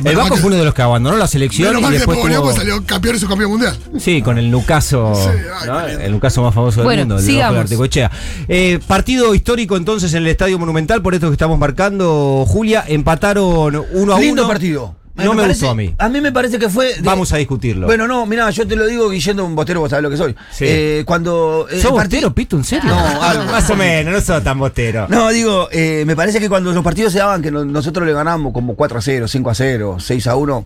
El 0.04 0.16
Vasco 0.16 0.38
fue 0.38 0.48
uno 0.48 0.56
de 0.56 0.66
los 0.66 0.74
que 0.74 0.82
abandonó 0.82 1.18
la 1.18 1.28
selección 1.28 1.68
Menos 1.70 1.82
y 1.82 1.84
mal 1.84 1.94
después 1.94 2.18
tuvo- 2.20 2.54
salió 2.54 2.84
campeón 2.86 3.16
y 3.16 3.20
su 3.20 3.28
campeón 3.28 3.52
mundial. 3.52 3.78
Sí, 4.00 4.22
con 4.22 4.38
el 4.40 4.50
Nucaso, 4.50 5.14
Sí, 5.16 5.30
ay, 5.30 5.68
¿no? 5.68 5.80
qué 5.82 5.88
lindo. 5.90 6.04
el 6.06 6.12
Nucaso 6.14 6.42
más 6.42 6.54
famoso 6.56 6.78
del 6.78 6.86
Bueno, 6.86 7.02
mundo, 7.02 7.18
el 7.20 7.26
de 7.26 7.32
sigamos. 7.32 7.54
Vasco 7.58 7.62
Artecochea. 7.62 8.12
Eh, 8.48 8.80
partido 8.88 9.36
histórico 9.36 9.78
entonces 9.78 10.12
en 10.14 10.24
el 10.24 10.28
Estadio 10.30 10.58
Monumental, 10.58 11.02
por 11.02 11.14
esto 11.14 11.28
que 11.28 11.34
estamos 11.34 11.60
marcando, 11.60 12.46
Julia, 12.48 12.84
empataron 12.88 13.86
uno 13.94 14.16
a 14.16 14.20
Lindo 14.20 14.42
uno. 14.44 14.48
partido. 14.52 14.96
No 15.16 15.34
me, 15.36 15.44
parece- 15.44 15.60
gustó 15.60 15.70
a 15.72 15.76
mí. 15.76 15.94
A 15.98 16.10
mí 16.10 16.22
me 16.22 16.32
parece 16.32 16.58
que 16.58 16.70
fue. 16.70 16.96
de- 16.96 17.02
Vamos 17.02 17.32
a 17.34 17.38
discutirlo. 17.38 17.86
Bueno, 17.86 18.08
no, 18.08 18.26
mira, 18.26 18.50
yo 18.50 18.68
te 18.68 18.76
lo 18.76 18.86
digo, 18.88 19.10
Guillendo, 19.10 19.46
un 19.46 19.56
bostero, 19.56 19.80
vos 19.80 19.90
sabés 19.90 20.04
lo 20.04 20.10
que 20.10 20.18
soy. 20.18 20.36
Sí. 20.52 20.66
Eh, 20.68 21.04
cuando. 21.06 21.68
eh, 21.70 21.82
¿Sos 21.82 21.92
el 21.92 21.96
partido- 21.98 22.30
bostero, 22.30 22.34
Pito? 22.34 22.58
¿En 22.58 22.64
serio? 22.64 22.90
No, 22.90 23.22
algo. 23.22 23.46
más 23.52 23.70
o 23.70 23.76
menos, 23.76 24.14
no 24.14 24.22
sos 24.22 24.44
tan 24.44 24.58
bostero. 24.58 25.08
No, 25.10 25.30
digo, 25.30 25.68
eh, 25.72 26.04
me 26.08 26.16
parece 26.16 26.40
que 26.40 26.50
cuando 26.50 26.72
los 26.74 26.84
partidos 26.84 27.14
se 27.14 27.20
daban, 27.20 27.42
que 27.42 27.52
no- 27.52 27.64
nosotros 27.64 28.08
le 28.08 28.14
ganamos 28.14 28.54
como 28.54 28.76
4 28.76 28.98
a 28.98 29.02
0, 29.02 29.28
5 29.28 29.50
a 29.52 29.56
0, 29.56 29.98
6 30.00 30.26
a 30.28 30.36
1, 30.36 30.66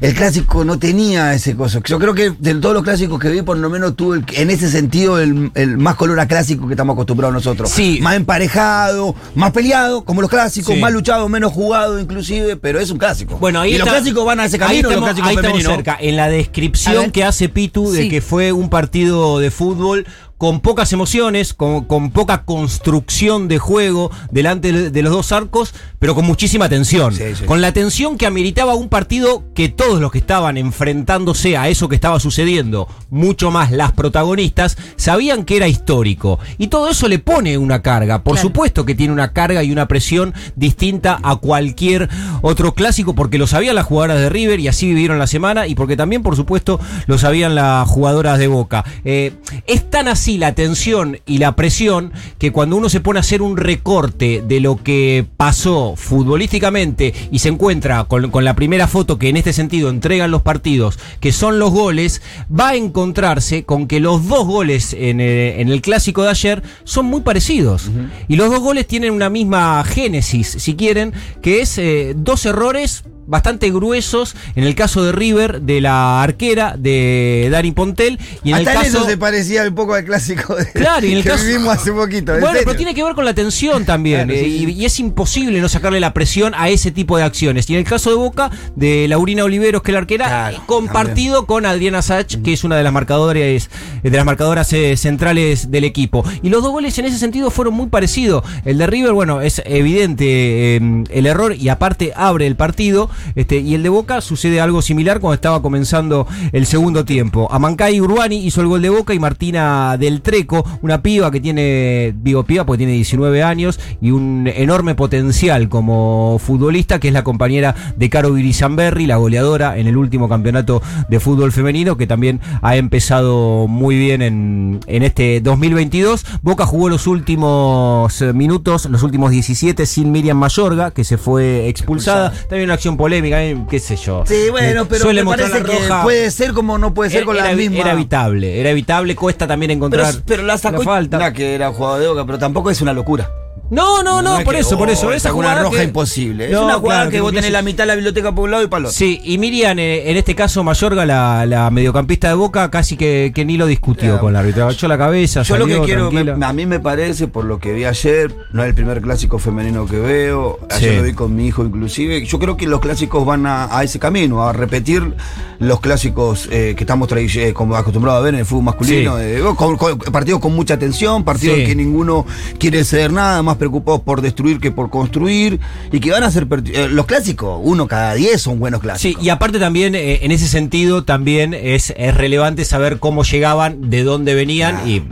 el 0.00 0.14
clásico 0.14 0.64
no 0.64 0.78
tenía 0.78 1.32
ese 1.32 1.54
coso. 1.56 1.80
Yo 1.84 1.98
creo 1.98 2.12
que 2.12 2.30
de 2.38 2.54
todos 2.56 2.74
los 2.74 2.82
clásicos 2.82 3.18
que 3.20 3.30
vi, 3.30 3.42
por 3.42 3.56
lo 3.56 3.70
menos 3.70 3.94
tuvo 3.96 4.14
en 4.16 4.50
ese 4.50 4.68
sentido 4.70 5.18
el, 5.20 5.50
el 5.54 5.78
más 5.78 5.94
color 5.94 6.18
a 6.20 6.26
clásico 6.26 6.66
que 6.66 6.74
estamos 6.74 6.94
acostumbrados 6.94 7.32
nosotros. 7.32 7.70
Sí. 7.70 8.00
Más 8.02 8.16
emparejado, 8.16 9.14
más 9.34 9.52
peleado, 9.52 10.04
como 10.04 10.20
los 10.20 10.28
clásicos, 10.30 10.74
Sí. 10.74 10.80
más 10.80 10.92
luchado, 10.92 11.28
menos 11.28 11.52
jugado 11.52 11.98
inclusive, 11.98 12.56
pero 12.56 12.78
es 12.80 12.90
un 12.90 12.98
clásico. 12.98 13.38
Bueno, 13.38 13.60
ahí 13.60 13.75
y 13.76 13.78
los 13.78 13.86
está- 13.88 13.98
clásicos 14.00 14.24
van 14.26 14.40
a 14.40 14.44
ese 14.46 14.56
ahí 14.56 14.60
camino, 14.60 14.82
los 14.82 14.90
estamos, 14.92 15.06
clásicos 15.08 15.28
ahí 15.28 15.36
estamos 15.36 15.62
cerca. 15.76 15.96
En 16.00 16.16
la 16.16 16.28
descripción 16.28 17.10
que 17.10 17.24
hace 17.24 17.48
Pitu 17.48 17.90
de 17.92 18.02
Sí. 18.02 18.08
que 18.08 18.20
fue 18.20 18.52
un 18.52 18.68
partido 18.70 19.38
de 19.38 19.50
fútbol 19.50 20.06
con 20.38 20.60
pocas 20.60 20.92
emociones, 20.92 21.54
con, 21.54 21.84
con 21.84 22.10
poca 22.10 22.44
construcción 22.44 23.48
de 23.48 23.58
juego 23.58 24.10
delante 24.30 24.70
de- 24.72 24.90
de 24.90 25.02
los 25.02 25.12
dos 25.12 25.32
arcos, 25.32 25.72
pero 25.98 26.14
con 26.14 26.26
muchísima 26.26 26.68
tensión. 26.68 27.14
Sí, 27.14 27.34
sí. 27.34 27.44
Con 27.46 27.60
la 27.62 27.72
tensión 27.72 28.18
que 28.18 28.26
ameritaba 28.26 28.74
un 28.74 28.88
partido 28.90 29.44
que 29.54 29.68
todos 29.70 29.98
los 30.00 30.12
que 30.12 30.18
estaban 30.18 30.58
enfrentándose 30.58 31.56
a 31.56 31.68
eso 31.68 31.88
que 31.88 31.94
estaba 31.94 32.20
sucediendo, 32.20 32.86
mucho 33.08 33.50
más 33.50 33.70
las 33.72 33.92
protagonistas, 33.92 34.76
sabían 34.96 35.44
que 35.44 35.56
era 35.56 35.68
histórico. 35.68 36.38
Y 36.58 36.66
todo 36.66 36.90
eso 36.90 37.08
le 37.08 37.18
pone 37.18 37.56
una 37.56 37.80
carga. 37.80 38.22
Por 38.22 38.34
Claro. 38.34 38.48
supuesto 38.48 38.84
que 38.84 38.94
tiene 38.94 39.14
una 39.14 39.32
carga 39.32 39.62
y 39.62 39.72
una 39.72 39.88
presión 39.88 40.34
distinta 40.54 41.18
a 41.22 41.36
cualquier 41.36 42.10
otro 42.42 42.74
clásico, 42.74 43.14
porque 43.14 43.38
lo 43.38 43.46
sabían 43.46 43.74
las 43.76 43.86
jugadoras 43.86 44.18
de 44.18 44.28
River 44.28 44.60
y 44.60 44.68
así 44.68 44.86
vivieron 44.86 45.18
la 45.18 45.26
semana, 45.26 45.66
y 45.66 45.74
porque 45.74 45.96
también, 45.96 46.22
por 46.22 46.36
supuesto, 46.36 46.78
lo 47.06 47.16
sabían 47.16 47.54
las 47.54 47.88
jugadoras 47.88 48.38
de 48.38 48.48
Boca. 48.48 48.84
Eh, 49.04 49.32
es 49.66 49.88
tan 49.90 50.08
así 50.08 50.25
la 50.32 50.54
tensión 50.54 51.20
y 51.26 51.38
la 51.38 51.56
presión 51.56 52.12
que 52.38 52.52
cuando 52.52 52.76
uno 52.76 52.88
se 52.88 53.00
pone 53.00 53.18
a 53.18 53.20
hacer 53.20 53.42
un 53.42 53.56
recorte 53.56 54.42
de 54.46 54.60
lo 54.60 54.82
que 54.82 55.24
pasó 55.36 55.94
futbolísticamente 55.96 57.14
y 57.30 57.38
se 57.38 57.48
encuentra 57.48 58.04
con, 58.04 58.30
con 58.30 58.44
la 58.44 58.56
primera 58.56 58.88
foto 58.88 59.18
que 59.18 59.28
en 59.28 59.36
este 59.36 59.52
sentido 59.52 59.88
entregan 59.88 60.30
los 60.30 60.42
partidos, 60.42 60.98
que 61.20 61.32
son 61.32 61.58
los 61.58 61.70
goles, 61.70 62.22
va 62.48 62.70
a 62.70 62.76
encontrarse 62.76 63.64
con 63.64 63.86
que 63.86 64.00
los 64.00 64.26
dos 64.28 64.46
goles 64.46 64.92
en 64.92 65.20
el, 65.20 65.60
en 65.60 65.68
el 65.68 65.80
clásico 65.80 66.22
de 66.22 66.30
ayer 66.30 66.62
son 66.84 67.06
muy 67.06 67.20
parecidos. 67.20 67.90
Y 68.28 68.36
los 68.36 68.50
dos 68.50 68.60
goles 68.60 68.86
tienen 68.86 69.12
una 69.12 69.30
misma 69.30 69.82
génesis, 69.84 70.56
si 70.58 70.74
quieren, 70.74 71.12
que 71.42 71.60
es 71.60 71.78
eh, 71.78 72.14
dos 72.16 72.46
errores 72.46 73.04
bastante 73.26 73.70
gruesos 73.70 74.34
en 74.54 74.64
el 74.64 74.74
caso 74.74 75.04
de 75.04 75.12
River 75.12 75.60
de 75.62 75.80
la 75.80 76.22
arquera 76.22 76.74
de 76.78 77.48
Dani 77.50 77.72
Pontel 77.72 78.18
y 78.44 78.50
en 78.50 78.56
Hasta 78.56 78.72
el 78.72 78.78
caso 78.78 78.98
eso 78.98 79.06
se 79.06 79.16
parecía 79.16 79.62
un 79.66 79.74
poco 79.74 79.94
al 79.94 80.04
clásico 80.04 80.54
de, 80.54 80.70
Claro, 80.72 81.06
y 81.06 81.12
en 81.12 81.18
el 81.18 81.22
que 81.24 81.30
caso- 81.30 81.44
vivimos 81.44 81.74
hace 81.74 81.92
poquito. 81.92 82.34
en 82.34 82.40
bueno, 82.40 82.54
serio. 82.54 82.62
pero 82.66 82.76
tiene 82.76 82.94
que 82.94 83.02
ver 83.04 83.14
con 83.14 83.24
la 83.24 83.34
tensión 83.34 83.84
también. 83.84 84.26
Claro, 84.28 84.32
eh, 84.40 84.44
sí, 84.44 84.74
y, 84.76 84.84
es 84.84 84.98
imposible 85.00 85.60
no 85.60 85.68
sacarle 85.68 86.00
la 86.00 86.12
presión 86.14 86.54
a 86.56 86.68
ese 86.68 86.90
tipo 86.90 87.16
de 87.16 87.24
acciones. 87.24 87.68
Y 87.70 87.74
en 87.74 87.80
el 87.80 87.84
caso 87.84 88.10
de 88.10 88.16
Boca, 88.16 88.50
de 88.76 89.06
Laurina 89.08 89.44
Oliveros, 89.44 89.82
que 89.82 89.90
es 89.90 89.94
la 89.94 89.98
arquera, 90.00 90.26
Claro, 90.26 90.62
compartido 90.66 91.46
con 91.46 91.66
Adriana 91.66 92.02
Sach, 92.02 92.36
que 92.42 92.52
es 92.52 92.64
una 92.64 92.76
de 92.76 92.82
las 92.84 92.92
marcadoras, 92.92 93.42
eh, 93.42 93.60
de 94.02 94.10
las 94.10 94.24
marcadoras 94.24 94.72
eh, 94.72 94.96
centrales 94.96 95.70
del 95.70 95.84
equipo. 95.84 96.24
Y 96.42 96.48
los 96.50 96.62
dos 96.62 96.72
goles 96.72 96.96
en 96.98 97.06
ese 97.06 97.18
sentido 97.18 97.50
fueron 97.50 97.74
muy 97.74 97.88
parecidos. 97.88 98.44
El 98.64 98.78
de 98.78 98.86
River, 98.86 99.12
bueno, 99.12 99.40
es 99.40 99.62
evidente 99.64 100.76
eh, 100.76 101.04
el 101.10 101.26
error 101.26 101.54
y 101.54 101.68
aparte 101.68 102.12
abre 102.14 102.46
el 102.46 102.56
partido. 102.56 103.10
Este, 103.34 103.58
y 103.58 103.74
el 103.74 103.82
de 103.82 103.88
Boca 103.88 104.20
sucede 104.20 104.60
algo 104.60 104.82
similar 104.82 105.20
cuando 105.20 105.34
estaba 105.34 105.62
comenzando 105.62 106.26
el 106.52 106.66
segundo 106.66 107.04
tiempo. 107.04 107.48
Amancay 107.50 108.00
Urbani 108.00 108.44
hizo 108.46 108.60
el 108.60 108.66
gol 108.68 108.82
de 108.82 108.90
Boca 108.90 109.14
y 109.14 109.18
Martina 109.18 109.96
del 109.98 110.22
Treco, 110.22 110.64
una 110.82 111.02
piba 111.02 111.30
que 111.30 111.40
tiene, 111.40 112.14
digo 112.22 112.44
piba 112.44 112.64
porque 112.64 112.78
tiene 112.78 112.92
19 112.92 113.42
años 113.42 113.78
y 114.00 114.10
un 114.10 114.50
enorme 114.54 114.94
potencial 114.94 115.68
como 115.68 116.38
futbolista, 116.38 116.98
que 116.98 117.08
es 117.08 117.14
la 117.14 117.24
compañera 117.24 117.74
de 117.96 118.10
Caro 118.10 118.32
Virizamberri, 118.32 119.06
la 119.06 119.16
goleadora 119.16 119.78
en 119.78 119.86
el 119.86 119.96
último 119.96 120.28
campeonato 120.28 120.82
de 121.08 121.20
fútbol 121.20 121.52
femenino, 121.52 121.96
que 121.96 122.06
también 122.06 122.40
ha 122.62 122.76
empezado 122.76 123.66
muy 123.68 123.96
bien 123.96 124.22
en, 124.22 124.80
en 124.86 125.02
este 125.02 125.40
2022. 125.40 126.24
Boca 126.42 126.66
jugó 126.66 126.88
los 126.88 127.06
últimos 127.06 128.20
minutos, 128.34 128.86
los 128.86 129.02
últimos 129.02 129.30
17 129.30 129.86
sin 129.86 130.12
Miriam 130.12 130.38
Mayorga, 130.38 130.90
que 130.90 131.04
se 131.04 131.18
fue 131.18 131.68
expulsada. 131.68 132.30
También 132.48 132.64
una 132.64 132.74
acción 132.74 132.96
polémica, 133.06 133.42
eh, 133.44 133.56
qué 133.70 133.78
sé 133.78 133.94
yo. 133.96 134.24
Sí, 134.26 134.50
bueno, 134.50 134.82
Eh, 134.82 134.86
pero 134.88 135.02
suele 135.02 135.22
me 135.24 135.30
parece 135.30 135.60
la 135.60 135.64
que 135.66 135.78
roja. 135.88 136.02
puede 136.02 136.30
ser 136.32 136.52
como 136.52 136.76
no 136.76 136.92
puede 136.92 137.10
ser 137.10 137.24
con 137.24 137.36
la 137.36 137.52
misma. 137.52 137.78
era 137.78 137.92
evitable, 137.92 138.60
era 138.60 138.70
evitable, 138.70 139.14
cuesta 139.14 139.46
también 139.46 139.70
encontrar 139.70 140.12
pero 140.26 140.42
la 140.42 140.58
sacó 140.58 140.82
falta. 140.82 141.18
Nah, 141.18 141.30
que 141.32 141.54
era 141.54 141.72
jugador 141.72 142.00
de 142.00 142.08
boca, 142.08 142.26
pero 142.26 142.38
tampoco 142.38 142.70
es 142.70 142.80
una 142.80 142.92
locura. 142.92 143.30
No, 143.68 144.02
no, 144.04 144.22
no, 144.22 144.44
por 144.44 144.54
que, 144.54 144.60
eso, 144.60 144.78
por 144.78 144.88
oh, 144.88 144.92
eso. 144.92 145.12
Esa 145.12 145.30
jugada 145.30 145.62
roja 145.62 145.78
que- 145.78 145.84
imposible. 145.84 146.48
No, 146.50 146.58
es 146.58 146.64
una 146.66 146.74
jugada 146.74 147.00
claro, 147.00 147.10
que 147.10 147.20
vos 147.20 147.32
que 147.32 147.38
tenés 147.38 147.50
la 147.52 147.62
mitad 147.62 147.82
de 147.82 147.88
la 147.88 147.94
biblioteca 147.96 148.32
por 148.32 148.44
un 148.44 148.52
lado 148.52 148.62
y 148.62 148.68
para 148.68 148.78
el 148.80 148.84
otro. 148.86 148.96
Sí, 148.96 149.20
y 149.24 149.38
Miriam, 149.38 149.76
eh, 149.80 150.08
en 150.10 150.16
este 150.16 150.36
caso 150.36 150.62
Mayorga, 150.62 151.04
la, 151.04 151.44
la 151.46 151.68
mediocampista 151.70 152.28
de 152.28 152.34
Boca, 152.34 152.70
casi 152.70 152.96
que, 152.96 153.32
que 153.34 153.44
ni 153.44 153.56
lo 153.56 153.66
discutió 153.66 154.04
Claro. 154.10 154.20
con 154.20 154.32
la 154.32 154.38
árbitra. 154.40 154.70
Echó 154.70 154.86
la 154.86 154.96
cabeza, 154.96 155.42
Yo 155.42 155.56
lo 155.58 155.66
que 155.66 155.80
quiero, 155.80 156.12
me- 156.12 156.44
a 156.46 156.52
mí 156.52 156.64
me 156.66 156.78
parece, 156.78 157.26
por 157.26 157.44
lo 157.44 157.58
que 157.58 157.72
vi 157.72 157.84
ayer, 157.84 158.32
no 158.52 158.62
es 158.62 158.68
el 158.68 158.74
primer 158.74 159.00
clásico 159.00 159.38
femenino 159.40 159.84
que 159.86 159.98
veo, 159.98 160.60
ayer 160.70 160.90
Sí. 160.92 160.96
lo 160.98 161.02
vi 161.02 161.12
con 161.14 161.34
mi 161.34 161.46
hijo 161.48 161.64
inclusive, 161.64 162.24
yo 162.24 162.38
creo 162.38 162.56
que 162.56 162.66
los 162.68 162.80
clásicos 162.80 163.26
van 163.26 163.46
a, 163.46 163.76
a 163.76 163.82
ese 163.82 163.98
camino, 163.98 164.46
a 164.46 164.52
repetir 164.52 165.14
los 165.58 165.80
clásicos 165.80 166.48
eh, 166.52 166.74
que 166.76 166.84
estamos 166.84 167.08
eh, 167.10 167.52
como 167.54 167.74
acostumbrados 167.74 168.20
a 168.20 168.24
ver 168.24 168.34
en 168.34 168.40
el 168.40 168.46
fútbol 168.46 168.64
masculino, 168.64 169.16
Sí. 169.16 169.22
eh, 169.24 169.42
con- 169.56 169.76
con- 169.76 169.98
partidos 169.98 170.38
con 170.40 170.54
mucha 170.54 170.78
tensión, 170.78 171.24
partidos 171.24 171.56
Sí. 171.56 171.64
que 171.66 171.74
ninguno 171.74 172.24
quiere 172.58 172.84
ceder 172.84 173.10
nada, 173.12 173.42
más 173.42 173.55
preocupados 173.56 174.00
por 174.02 174.20
destruir 174.22 174.60
que 174.60 174.70
por 174.70 174.90
construir, 174.90 175.60
y 175.92 176.00
que 176.00 176.10
van 176.10 176.22
a 176.22 176.30
ser, 176.30 176.46
eh, 176.72 176.88
los 176.90 177.06
clásicos, 177.06 177.60
uno 177.62 177.86
cada 177.86 178.14
diez 178.14 178.40
son 178.42 178.58
buenos 178.58 178.80
Sí, 178.80 178.84
clásicos. 178.84 179.24
y 179.24 179.28
aparte 179.30 179.58
también, 179.58 179.94
eh, 179.94 180.20
en 180.22 180.32
ese 180.32 180.48
sentido, 180.48 181.04
también 181.04 181.54
es, 181.54 181.92
es 181.96 182.14
relevante 182.14 182.64
saber 182.64 182.98
cómo 182.98 183.22
llegaban, 183.24 183.90
de 183.90 184.02
dónde 184.04 184.34
venían 184.34 184.76
Claro. 184.76 184.88
y, 184.90 185.02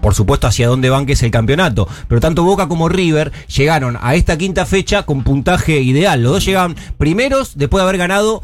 por 0.00 0.14
supuesto, 0.14 0.46
hacia 0.46 0.68
dónde 0.68 0.90
van, 0.90 1.06
que 1.06 1.14
es 1.14 1.22
el 1.24 1.30
campeonato. 1.32 1.88
Pero 2.08 2.20
tanto 2.20 2.44
Boca 2.44 2.68
como 2.68 2.88
River 2.88 3.32
llegaron 3.48 3.98
a 4.00 4.14
esta 4.14 4.38
quinta 4.38 4.64
fecha 4.64 5.02
con 5.02 5.24
puntaje 5.24 5.80
ideal. 5.80 6.22
Los 6.22 6.32
dos 6.32 6.44
llegaban 6.44 6.76
primeros 6.98 7.58
después 7.58 7.80
de 7.80 7.88
haber 7.88 7.98
ganado 7.98 8.40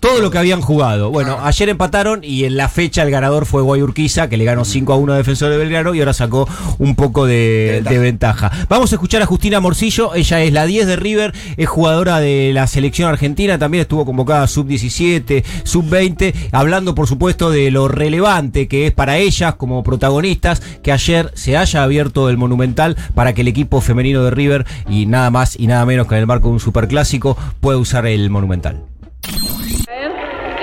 todo 0.00 0.20
lo 0.20 0.30
que 0.30 0.38
habían 0.38 0.60
jugado. 0.60 1.10
Bueno, 1.10 1.38
ayer 1.42 1.68
empataron 1.70 2.20
y 2.22 2.44
en 2.44 2.56
la 2.56 2.68
fecha 2.68 3.02
el 3.02 3.10
ganador 3.10 3.46
fue 3.46 3.62
Guayurquiza, 3.62 4.28
que 4.28 4.36
le 4.36 4.44
ganó 4.44 4.64
5 4.64 4.92
a 4.92 4.96
1 4.96 5.12
a 5.12 5.16
Defensor 5.16 5.50
de 5.50 5.56
Belgrano 5.56 5.94
y 5.94 6.00
ahora 6.00 6.12
sacó 6.12 6.48
un 6.78 6.94
poco 6.94 7.26
de, 7.26 7.82
De 7.82 7.90
de 7.90 7.98
ventaja. 7.98 8.50
Vamos 8.68 8.92
a 8.92 8.96
escuchar 8.96 9.22
a 9.22 9.26
Justina 9.26 9.60
Morcillo, 9.60 10.14
ella 10.14 10.42
es 10.42 10.52
la 10.52 10.66
10 10.66 10.86
de 10.86 10.96
River, 10.96 11.34
es 11.56 11.68
jugadora 11.68 12.20
de 12.20 12.52
la 12.52 12.66
selección 12.66 13.08
argentina, 13.08 13.58
también 13.58 13.82
estuvo 13.82 14.04
convocada 14.04 14.46
sub-17, 14.46 15.44
sub-20, 15.64 16.34
hablando 16.52 16.94
por 16.94 17.08
supuesto 17.08 17.50
de 17.50 17.70
lo 17.70 17.88
relevante 17.88 18.68
que 18.68 18.86
es 18.86 18.92
para 18.92 19.16
ellas 19.16 19.54
como 19.54 19.82
protagonistas 19.82 20.60
que 20.82 20.92
ayer 20.92 21.32
se 21.34 21.56
haya 21.56 21.82
abierto 21.82 22.28
el 22.28 22.36
Monumental 22.36 22.96
para 23.14 23.32
que 23.32 23.40
el 23.40 23.48
equipo 23.48 23.80
femenino 23.80 24.22
de 24.22 24.30
River 24.30 24.66
y 24.88 25.06
nada 25.06 25.30
más 25.30 25.58
y 25.58 25.66
nada 25.66 25.86
menos 25.86 26.06
que 26.06 26.14
en 26.14 26.20
el 26.20 26.26
marco 26.26 26.48
de 26.48 26.54
un 26.54 26.60
superclásico 26.60 27.36
pueda 27.60 27.78
usar 27.78 28.06
el 28.06 28.28
Monumental. 28.30 28.84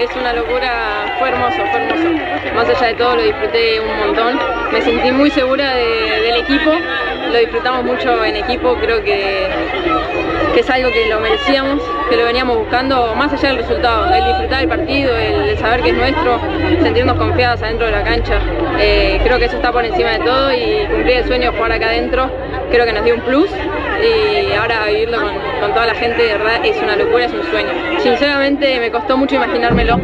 Es 0.07 0.15
una 0.15 0.33
locura, 0.33 1.15
fue 1.17 1.29
hermoso, 1.29 1.57
fue 1.71 1.81
hermoso. 1.81 2.09
Más 2.55 2.69
allá 2.69 2.87
de 2.87 2.93
todo 2.93 3.15
lo 3.15 3.23
disfruté 3.23 3.79
un 3.79 3.97
montón. 3.99 4.39
Me 4.71 4.81
sentí 4.81 5.11
muy 5.11 5.31
segura 5.31 5.73
de- 5.73 6.21
del 6.21 6.35
equipo, 6.37 6.71
lo 7.31 7.37
disfrutamos 7.39 7.83
mucho 7.83 8.23
en 8.23 8.35
equipo, 8.35 8.75
creo 8.75 9.03
que, 9.03 9.47
que 10.53 10.59
es 10.59 10.69
algo 10.69 10.91
que 10.91 11.07
lo 11.09 11.19
merecíamos, 11.21 11.81
que 12.09 12.17
lo 12.17 12.25
veníamos 12.25 12.57
buscando, 12.57 13.15
más 13.15 13.33
allá 13.33 13.49
del 13.49 13.57
resultado, 13.57 14.13
el 14.13 14.25
disfrutar 14.25 14.61
el 14.61 14.67
partido, 14.69 15.17
el, 15.17 15.49
el 15.49 15.57
saber 15.57 15.81
que 15.81 15.89
es 15.89 15.95
nuestro, 15.97 16.39
sentirnos 16.83 17.17
confiadas 17.17 17.63
adentro 17.63 17.87
de 17.87 17.91
la 17.93 18.03
cancha. 18.03 18.39
Eh, 18.79 19.19
creo 19.23 19.39
que 19.39 19.45
eso 19.45 19.55
está 19.55 19.71
por 19.71 19.83
encima 19.85 20.11
de 20.11 20.19
todo 20.19 20.53
y 20.53 20.85
cumplir 20.91 21.17
el 21.17 21.25
sueño 21.25 21.51
de 21.51 21.57
jugar 21.57 21.71
acá 21.71 21.87
adentro, 21.87 22.29
creo 22.69 22.85
que 22.85 22.93
nos 22.93 23.03
dio 23.03 23.15
un 23.15 23.21
plus 23.21 23.49
y 24.05 24.53
ahora 24.53 24.85
vivirlo 24.87 25.17
con, 25.19 25.73
toda 25.73 25.87
la 25.87 25.95
gente 25.95 26.23
de 26.23 26.37
verdad 26.37 26.63
es 26.63 26.81
una 26.81 26.95
locura, 26.95 27.25
es 27.25 27.33
un 27.33 27.43
sueño. 27.43 27.69
Sinceramente 27.99 28.79
me 28.79 28.91
costó 28.91 29.17
mucho 29.17 29.35
imaginármelo. 29.35 29.99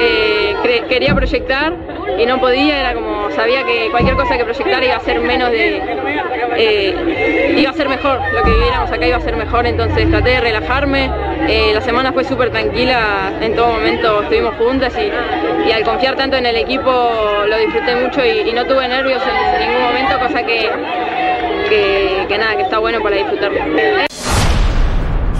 Eh, 0.00 0.54
quería 0.88 1.14
proyectar 1.14 1.72
y 2.18 2.26
no 2.26 2.40
podía, 2.40 2.80
era 2.80 2.94
como 2.94 3.30
sabía 3.30 3.64
que 3.64 3.88
cualquier 3.90 4.16
cosa 4.16 4.36
que 4.36 4.44
proyectara 4.44 4.84
iba 4.84 4.96
a 4.96 5.00
ser 5.00 5.20
menos 5.20 5.50
de. 5.50 5.80
eh, 6.56 7.54
iba 7.56 7.70
a 7.70 7.72
ser 7.72 7.88
mejor, 7.88 8.20
lo 8.32 8.42
que 8.42 8.50
viviéramos 8.50 8.90
acá 8.90 9.06
iba 9.06 9.16
a 9.16 9.20
ser 9.20 9.36
mejor, 9.36 9.66
entonces 9.66 10.10
traté 10.10 10.30
de 10.30 10.40
relajarme. 10.40 11.10
Eh, 11.48 11.70
la 11.72 11.80
semana 11.80 12.12
fue 12.12 12.24
súper 12.24 12.50
tranquila, 12.50 13.32
en 13.40 13.54
todo 13.54 13.68
momento 13.68 14.22
estuvimos 14.22 14.54
juntas 14.56 14.92
y, 14.98 15.72
al 15.72 15.84
confiar 15.84 16.16
tanto 16.16 16.36
en 16.36 16.46
el 16.46 16.56
equipo 16.56 16.90
lo 17.46 17.58
disfruté 17.58 17.94
mucho 17.94 18.24
y 18.24 18.52
no 18.52 18.64
tuve 18.64 18.88
nervios 18.88 19.22
en 19.22 19.60
ningún 19.60 19.82
momento, 19.82 20.18
cosa 20.18 20.42
que, 20.42 20.68
que, 21.68 22.38
nada, 22.38 22.56
que 22.56 22.62
está 22.62 22.78
bueno 22.78 23.02
para 23.02 23.16
disfrutarlo. 23.16 23.58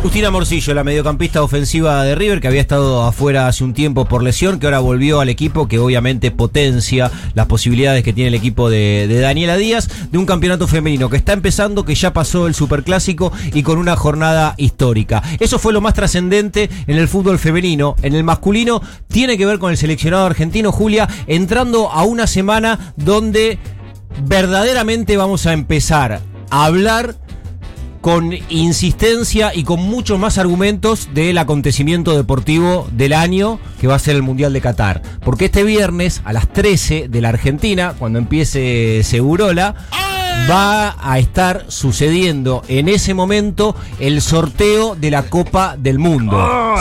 Justina 0.03 0.31
Morcillo, 0.31 0.75
la 0.75 0.85
mediocampista 0.85 1.43
ofensiva 1.43 2.05
de 2.05 2.15
River, 2.15 2.41
que 2.41 2.47
había 2.47 2.61
estado 2.61 3.03
afuera 3.03 3.49
hace 3.49 3.65
un 3.65 3.75
tiempo 3.75 4.05
por 4.05 4.23
lesión, 4.23 4.61
que 4.61 4.67
ahora 4.67 4.79
volvió 4.79 5.21
al 5.21 5.29
equipo, 5.29 5.67
que 5.67 5.81
obviamente 5.81 6.31
potencia 6.31 7.11
las 7.35 7.47
posibilidades 7.47 8.05
que 8.05 8.13
tiene 8.13 8.29
el 8.29 8.35
equipo 8.35 8.71
de, 8.71 9.07
de 9.09 9.19
Daniela 9.19 9.57
Díaz, 9.57 9.89
de 10.13 10.19
un 10.19 10.25
campeonato 10.25 10.69
femenino 10.69 11.11
que 11.11 11.17
está 11.17 11.33
empezando, 11.33 11.85
que 11.85 11.97
ya 11.97 12.13
pasó 12.13 12.47
el 12.47 12.55
superclásico 12.55 13.33
y 13.53 13.65
con 13.65 13.77
una 13.77 13.97
jornada 13.97 14.55
histórica. 14.57 15.21
Eso 15.41 15.59
fue 15.59 15.73
lo 15.73 15.81
más 15.81 15.95
trascendente 15.95 16.71
en 16.87 16.97
el 16.97 17.09
fútbol 17.09 17.41
femenino. 17.41 17.97
En 18.01 18.15
el 18.15 18.23
masculino 18.23 18.81
tiene 19.09 19.37
que 19.37 19.47
ver 19.47 19.59
con 19.59 19.73
el 19.73 19.77
seleccionado 19.77 20.27
argentino, 20.27 20.71
Julia, 20.71 21.09
entrando 21.27 21.91
a 21.91 22.05
una 22.05 22.29
semana 22.29 22.95
donde 22.97 23.59
verdaderamente 24.25 25.17
vamos 25.17 25.47
a 25.47 25.53
empezar 25.53 26.21
a 26.51 26.65
hablar 26.65 27.17
con 28.01 28.33
insistencia 28.49 29.53
y 29.55 29.65
con 29.65 29.81
muchos 29.81 30.19
más 30.19 30.39
argumentos 30.39 31.09
del 31.15 31.37
acontecimiento 31.37 32.17
deportivo 32.17 32.89
del 32.93 33.13
año 33.13 33.59
que 33.81 33.87
va 33.87 33.97
a 33.97 33.99
ser 33.99 34.17
el 34.17 34.23
Mundial 34.23 34.53
de 34.53 34.61
Qatar. 34.61 35.03
Porque 35.25 35.47
este 35.47 35.65
viernes 35.65 36.23
a 36.25 36.33
las 36.33 36.49
13 36.49 37.09
de 37.09 37.21
la 37.21 37.31
Argentina, 37.31 37.95
cuando 37.99 38.19
empiece 38.19 39.03
Segurola, 39.03 39.75
va 40.51 40.97
a 41.01 41.19
estar 41.19 41.67
sucediendo 41.69 42.63
en 42.69 42.89
ese 42.89 43.13
momento 43.13 43.75
el 44.01 44.23
sorteo 44.23 44.95
de 44.95 45.11
la 45.11 45.25
Copa 45.25 45.77
del 45.79 45.99
Mundo. 45.99 46.37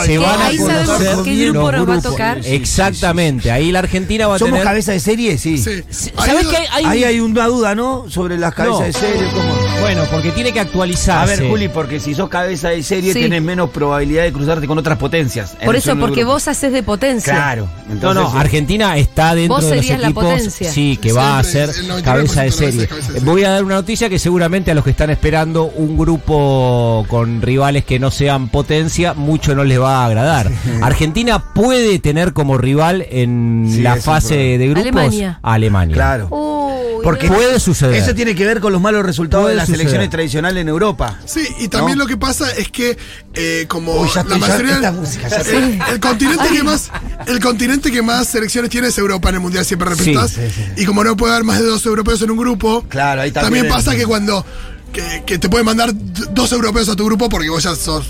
Se 0.06 0.16
van 0.18 0.40
a 0.40 0.50
conocer 0.56 1.16
qué 1.24 1.44
grupo 1.46 1.70
los 1.72 1.72
nos 1.72 1.88
va 1.88 1.92
a 1.92 1.96
grupos. 1.96 2.02
tocar. 2.02 2.40
Exactamente, 2.44 3.50
ahí 3.50 3.70
la 3.72 3.80
Argentina 3.80 4.26
va 4.26 4.36
a 4.36 4.38
¿Somos 4.38 4.52
tener... 4.52 4.64
cabeza 4.64 4.92
de 4.92 5.00
serie? 5.00 5.36
Sí. 5.38 5.58
Sí. 5.58 5.82
¿Sabes 5.90 6.46
Ahí- 6.46 6.46
qué? 6.50 6.56
Hay, 6.72 6.84
Ahí 6.84 7.04
hay 7.04 7.20
una 7.20 7.46
duda, 7.46 7.74
¿no? 7.74 8.06
Sobre 8.08 8.38
las 8.38 8.54
cabezas 8.54 8.80
No. 8.80 8.86
de 8.86 8.92
serie. 8.92 9.28
¿cómo? 9.34 9.54
Bueno, 9.80 10.02
porque 10.10 10.30
tiene 10.30 10.52
que 10.52 10.60
A 10.60 10.62
actualizarse. 10.62 11.40
ver, 11.40 11.50
Juli, 11.50 11.68
porque 11.68 12.00
si 12.00 12.14
sos 12.14 12.28
cabeza 12.28 12.68
de 12.70 12.82
serie 12.82 13.12
Sí. 13.12 13.20
tenés 13.22 13.42
menos 13.42 13.70
probabilidad 13.70 14.22
de 14.24 14.32
cruzarte 14.32 14.66
con 14.66 14.78
otras 14.78 14.98
potencias. 14.98 15.56
Por 15.64 15.76
eso, 15.76 15.96
porque 15.98 16.20
grupo. 16.20 16.32
vos 16.34 16.48
haces 16.48 16.72
de 16.72 16.82
potencia. 16.82 17.34
Claro. 17.34 17.68
No, 17.86 17.92
Entonces, 17.94 18.32
no, 18.32 18.38
Argentina 18.38 18.96
está 18.96 19.34
dentro 19.34 19.56
Vos 19.56 19.64
de 19.64 19.76
los 19.76 19.78
serías 19.84 20.00
la 20.00 20.06
equipos 20.08 20.24
potencia. 20.24 20.72
sí, 20.72 20.98
que 21.00 21.12
va 21.12 21.38
a 21.38 21.44
ser 21.44 21.70
el 21.70 21.88
99% 21.88 22.02
cabeza 22.04 22.42
de 22.42 22.52
serie. 22.52 22.86
cabeza 22.86 23.12
de 23.12 23.20
Voy 23.38 23.44
a 23.44 23.50
dar 23.50 23.62
una 23.62 23.76
noticia 23.76 24.08
que 24.08 24.18
seguramente 24.18 24.72
a 24.72 24.74
los 24.74 24.82
que 24.82 24.90
están 24.90 25.10
esperando 25.10 25.66
un 25.66 25.96
grupo 25.96 27.06
con 27.08 27.40
rivales 27.40 27.84
que 27.84 28.00
no 28.00 28.10
sean 28.10 28.48
potencia, 28.48 29.14
mucho 29.14 29.54
no 29.54 29.62
les 29.62 29.80
va 29.80 30.02
a 30.02 30.06
agradar. 30.06 30.50
Argentina 30.82 31.52
puede 31.54 32.00
tener 32.00 32.32
como 32.32 32.58
rival 32.58 33.06
en 33.08 33.68
Sí, 33.72 33.80
la 33.82 33.94
fase 33.96 34.34
de 34.58 34.66
grupos 34.68 34.82
Alemania. 34.82 35.38
a 35.40 35.52
Alemania. 35.54 35.94
Claro. 35.94 36.28
Uy, 36.30 37.04
Porque. 37.04 37.28
Puede 37.28 37.60
suceder. 37.60 37.94
Eso 37.94 38.12
tiene 38.12 38.34
que 38.34 38.44
ver 38.44 38.58
con 38.58 38.72
los 38.72 38.80
malos 38.82 39.06
resultados 39.06 39.44
Puede 39.44 39.52
de 39.54 39.56
las 39.58 39.66
suceder. 39.66 39.78
selecciones 39.86 40.10
tradicionales 40.10 40.60
en 40.62 40.68
Europa. 40.68 41.16
Sí, 41.24 41.46
y 41.60 41.68
también 41.68 41.96
¿No? 41.96 42.04
lo 42.04 42.08
que 42.08 42.16
pasa 42.16 42.50
es 42.56 42.68
que 42.70 42.98
eh, 43.34 43.66
como 43.68 43.94
Uy, 44.00 44.08
ya 44.12 44.24
la 44.24 44.34
estoy- 44.36 44.40
ya- 44.40 44.46
mayoría 44.48 44.74
esta 44.74 44.92
música, 44.92 45.28
ya 45.28 45.36
el, 45.36 45.44
sé. 45.44 45.78
el 45.92 46.00
continente 46.00 46.48
que 46.52 46.62
más 46.64 46.90
el 47.26 47.38
continente 47.40 47.92
que 47.92 48.02
más 48.02 48.26
selecciones 48.26 48.68
tiene 48.70 48.88
es 48.88 48.98
Europa 48.98 49.28
en 49.28 49.36
el 49.36 49.40
mundial 49.40 49.64
siempre 49.64 49.90
repitas 49.90 50.30
Sí, 50.32 50.40
y 50.76 50.84
como 50.86 51.04
no 51.04 51.16
puede 51.16 51.34
haber 51.34 51.44
más 51.44 51.60
de 51.60 51.66
dos 51.66 51.84
europeos 51.86 52.20
en 52.22 52.30
un 52.32 52.36
grupo 52.38 52.84
Claro, 52.88 53.20
ahí 53.28 53.32
también, 53.32 53.64
también 53.64 53.74
pasa 53.74 53.96
que 53.96 54.04
cuando 54.06 54.44
que, 54.92 55.22
que 55.26 55.38
te 55.38 55.48
pueden 55.48 55.66
mandar 55.66 55.90
dos 56.32 56.52
europeos 56.52 56.88
a 56.88 56.96
tu 56.96 57.04
grupo 57.04 57.28
porque 57.28 57.50
vos 57.50 57.62
ya 57.62 57.74
sos 57.74 58.06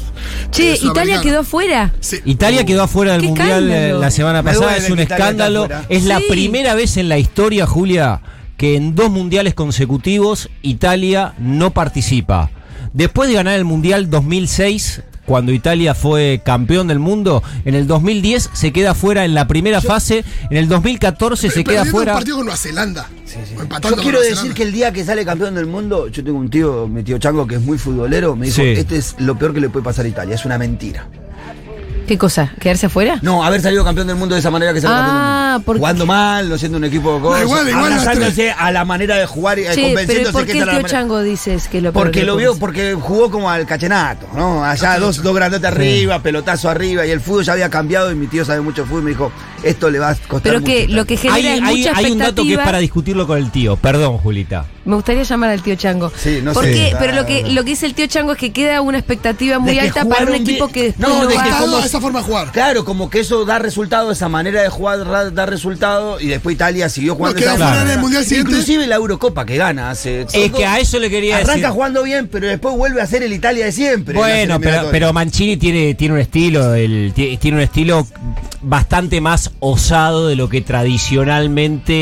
Che, 0.51 0.75
eh, 0.75 0.79
Italia 0.83 1.21
quedó 1.21 1.45
fuera. 1.45 1.93
sí. 2.01 2.19
Italia 2.25 2.65
quedó 2.65 2.83
afuera 2.85 3.13
del 3.13 3.23
Mundial 3.23 3.71
eh, 3.71 3.75
escándalo. 3.75 4.01
la 4.01 4.11
semana 4.11 4.43
pasada, 4.43 4.77
es 4.77 4.91
un 4.91 4.99
escándalo. 5.01 5.65
afuera. 5.65 5.85
Es 5.89 6.05
la 6.05 6.21
primera 6.29 6.75
vez 6.75 6.97
en 6.97 7.09
la 7.09 7.19
historia, 7.19 7.67
Julia, 7.67 8.21
que 8.57 8.77
en 8.77 8.95
dos 8.95 9.11
mundiales 9.11 9.55
consecutivos 9.55 10.49
Italia 10.63 11.35
no 11.39 11.73
participa. 11.73 12.51
Después 12.93 13.29
de 13.29 13.35
ganar 13.37 13.55
el 13.55 13.65
Mundial 13.65 14.09
2006, 14.11 15.03
cuando 15.29 15.53
Italia 15.53 15.95
fue 15.95 16.41
campeón 16.43 16.89
del 16.89 16.99
mundo, 16.99 17.43
en 17.67 17.75
el 17.75 17.87
2010 17.87 18.49
se 18.55 18.73
queda 18.73 18.95
fuera 18.95 19.27
en 19.27 19.35
la 19.35 19.47
primera 19.47 19.83
fase, 19.83 20.25
en 20.51 20.57
el 20.57 20.69
2014 20.69 21.51
se 21.51 21.63
Pero 21.63 21.71
queda 21.71 21.85
fuera. 21.85 22.13
un 22.13 22.19
partido 22.19 22.37
con 22.39 22.47
Nueva 22.47 22.57
Zelanda 22.59 23.09
Yo 23.83 23.97
quiero 23.97 24.21
decir 24.21 24.37
Zelanda. 24.37 24.55
que 24.55 24.63
el 24.63 24.73
día 24.73 24.91
que 24.93 25.05
sale 25.05 25.25
campeón 25.27 25.55
del 25.55 25.67
mundo, 25.67 26.09
yo 26.09 26.25
tengo 26.25 26.39
un 26.39 26.49
tío, 26.49 26.89
mi 26.89 27.03
tío 27.03 27.19
Chango, 27.19 27.47
que 27.47 27.57
es 27.57 27.61
muy 27.61 27.77
futbolero, 27.77 28.35
me 28.37 28.47
dijo, 28.47 28.57
Sí. 28.63 28.69
este 28.69 28.97
es 28.97 29.17
lo 29.19 29.39
peor 29.39 29.53
que 29.53 29.61
le 29.61 29.69
puede 29.69 29.85
pasar 29.85 30.07
a 30.07 30.09
Italia, 30.09 30.35
es 30.35 30.47
una 30.47 30.57
mentira. 30.57 31.07
¿Qué 32.09 32.17
cosa? 32.17 32.51
¿Quedarse 32.59 32.87
afuera? 32.87 33.19
No, 33.21 33.45
haber 33.45 33.61
salido 33.61 33.85
campeón 33.85 34.07
del 34.07 34.17
mundo 34.17 34.35
de 34.35 34.41
esa 34.41 34.51
manera 34.51 34.73
que 34.73 34.81
salió 34.81 34.97
Ah, 34.97 35.01
campeón 35.01 35.19
del 35.21 35.51
mundo. 35.53 35.65
porque- 35.67 35.79
Jugando 35.81 36.07
mal, 36.07 36.49
no 36.49 36.57
siendo 36.57 36.79
un 36.79 36.85
equipo 36.85 37.15
de 37.17 37.21
cosas, 37.21 37.43
igual, 37.43 37.69
igual 37.69 37.93
abrazándose 37.93 38.51
a 38.51 38.71
la 38.73 38.85
manera 38.87 39.17
de 39.17 39.27
jugar 39.27 39.59
y 39.59 39.67
eh, 39.67 39.73
¿y 39.77 39.83
convenciéndose 39.83 40.33
por 40.33 40.47
que 40.47 40.53
qué 40.53 40.59
esa 40.61 40.71
el 40.73 40.79
tío. 40.79 40.89
Chango 40.89 41.21
dices 41.21 41.69
que 41.69 41.83
lo 41.83 41.93
Porque 41.93 42.21
que 42.21 42.25
lo 42.27 42.37
vio, 42.37 42.57
porque 42.59 42.95
jugó 42.95 43.31
como 43.31 43.51
al 43.51 43.67
cachenato, 43.67 44.27
¿no? 44.35 44.65
Allá 44.65 44.99
dos, 44.99 45.23
dos 45.23 45.35
grandotes 45.37 45.67
arriba, 45.71 46.23
pelotazo 46.23 46.71
arriba, 46.71 47.05
y 47.05 47.11
el 47.11 47.21
fútbol 47.21 47.45
ya 47.45 47.53
había 47.53 47.69
cambiado 47.69 48.11
y 48.11 48.15
mi 48.15 48.27
tío 48.27 48.43
sabe 48.43 48.63
mucho 48.63 48.83
de 48.85 48.89
fútbol 48.89 49.03
y 49.03 49.05
me 49.05 49.11
dijo, 49.11 49.31
esto 49.63 49.91
le 49.91 49.99
va 49.99 50.11
a 50.11 50.15
costar 50.15 50.43
Pero 50.43 50.61
mucho. 50.61 50.67
que 50.73 50.79
Italia". 50.81 50.97
lo 50.97 51.05
que 51.07 51.17
genera 51.17 51.37
Hay, 51.37 51.47
es 51.47 51.53
hay- 51.63 51.77
mucha 51.79 51.93
hay 51.97 52.11
un 52.13 52.19
dato 52.19 52.43
que 52.45 52.53
es 52.55 52.59
para 52.59 52.79
discutirlo 52.79 53.27
con 53.27 53.39
el 53.39 53.51
tío. 53.51 53.77
Perdón, 53.77 54.19
Julita. 54.19 54.67
Me 54.85 54.95
gustaría 54.95 55.23
llamar 55.23 55.51
al 55.51 55.63
tío 55.63 55.75
Chango. 55.75 56.11
Sí, 56.17 56.41
no 56.43 56.55
¿Por 56.55 56.65
sé. 56.65 56.95
Pero 56.99 57.13
lo 57.15 57.27
que, 57.27 57.43
lo 57.51 57.63
que 57.63 57.71
dice 57.71 57.85
el 57.85 57.93
tío 57.95 58.07
Chango 58.07 58.33
es 58.33 58.39
que 58.39 58.53
queda 58.53 58.81
una 58.81 58.97
expectativa 58.99 59.59
muy 59.59 59.79
alta 59.79 60.05
para 60.07 60.25
un 60.25 60.35
equipo 60.35 60.69
que 60.69 60.85
después 60.85 61.09
No, 61.09 61.23
no, 61.25 61.27
de 61.29 61.35
que 61.35 61.51
va- 61.51 61.59
como- 61.59 61.79
esa 61.81 62.01
forma 62.01 62.21
de 62.21 62.25
jugar 62.25 62.53
Claro, 62.53 62.85
como 62.87 63.11
que 63.11 63.21
eso 63.21 63.45
da 63.45 63.59
resultado, 63.59 64.11
esa 64.11 64.29
manera 64.31 64.63
de 64.63 64.69
jugar 64.71 65.35
da 65.35 65.45
resultado, 65.47 66.19
y 66.21 66.29
después 66.29 66.55
Italia 66.55 66.89
siguió 66.89 67.15
jugando 67.17 67.39
queda 67.39 67.51
de 67.51 67.57
esa 67.57 67.65
manera. 67.67 67.85
en 67.85 67.91
el 67.91 67.99
Mundial 67.99 68.25
siguiente. 68.25 68.51
Inclusive 68.53 68.87
la 68.87 68.95
Eurocopa 68.97 69.45
que 69.45 69.57
gana 69.59 69.91
hace. 69.91 70.23
Es 70.33 70.53
que 70.53 70.65
a 70.65 70.79
eso 70.79 70.99
le 70.99 71.11
quería 71.11 71.37
Arranca 71.37 71.53
decir. 71.55 71.69
jugando 71.69 72.03
bien, 72.03 72.29
pero 72.29 72.47
después 72.47 72.75
vuelve 72.75 73.03
a 73.03 73.07
ser 73.07 73.23
el 73.23 73.33
Italia 73.33 73.67
de 73.67 73.73
siempre. 73.73 74.15
Bueno, 74.15 74.59
pero, 74.59 74.89
pero 74.91 75.13
Mancini 75.13 75.59
tiene, 75.59 75.95
tiene 75.95 76.15
un 76.15 76.21
estilo, 76.21 76.75
el- 76.75 77.13
ti- 77.15 77.37
tiene 77.37 77.59
un 77.59 77.63
estilo 77.63 78.07
bastante 78.63 79.21
más 79.21 79.48
osado 79.61 80.29
de 80.29 80.37
lo 80.37 80.49
que 80.49 80.61
tradicionalmente 80.61 81.93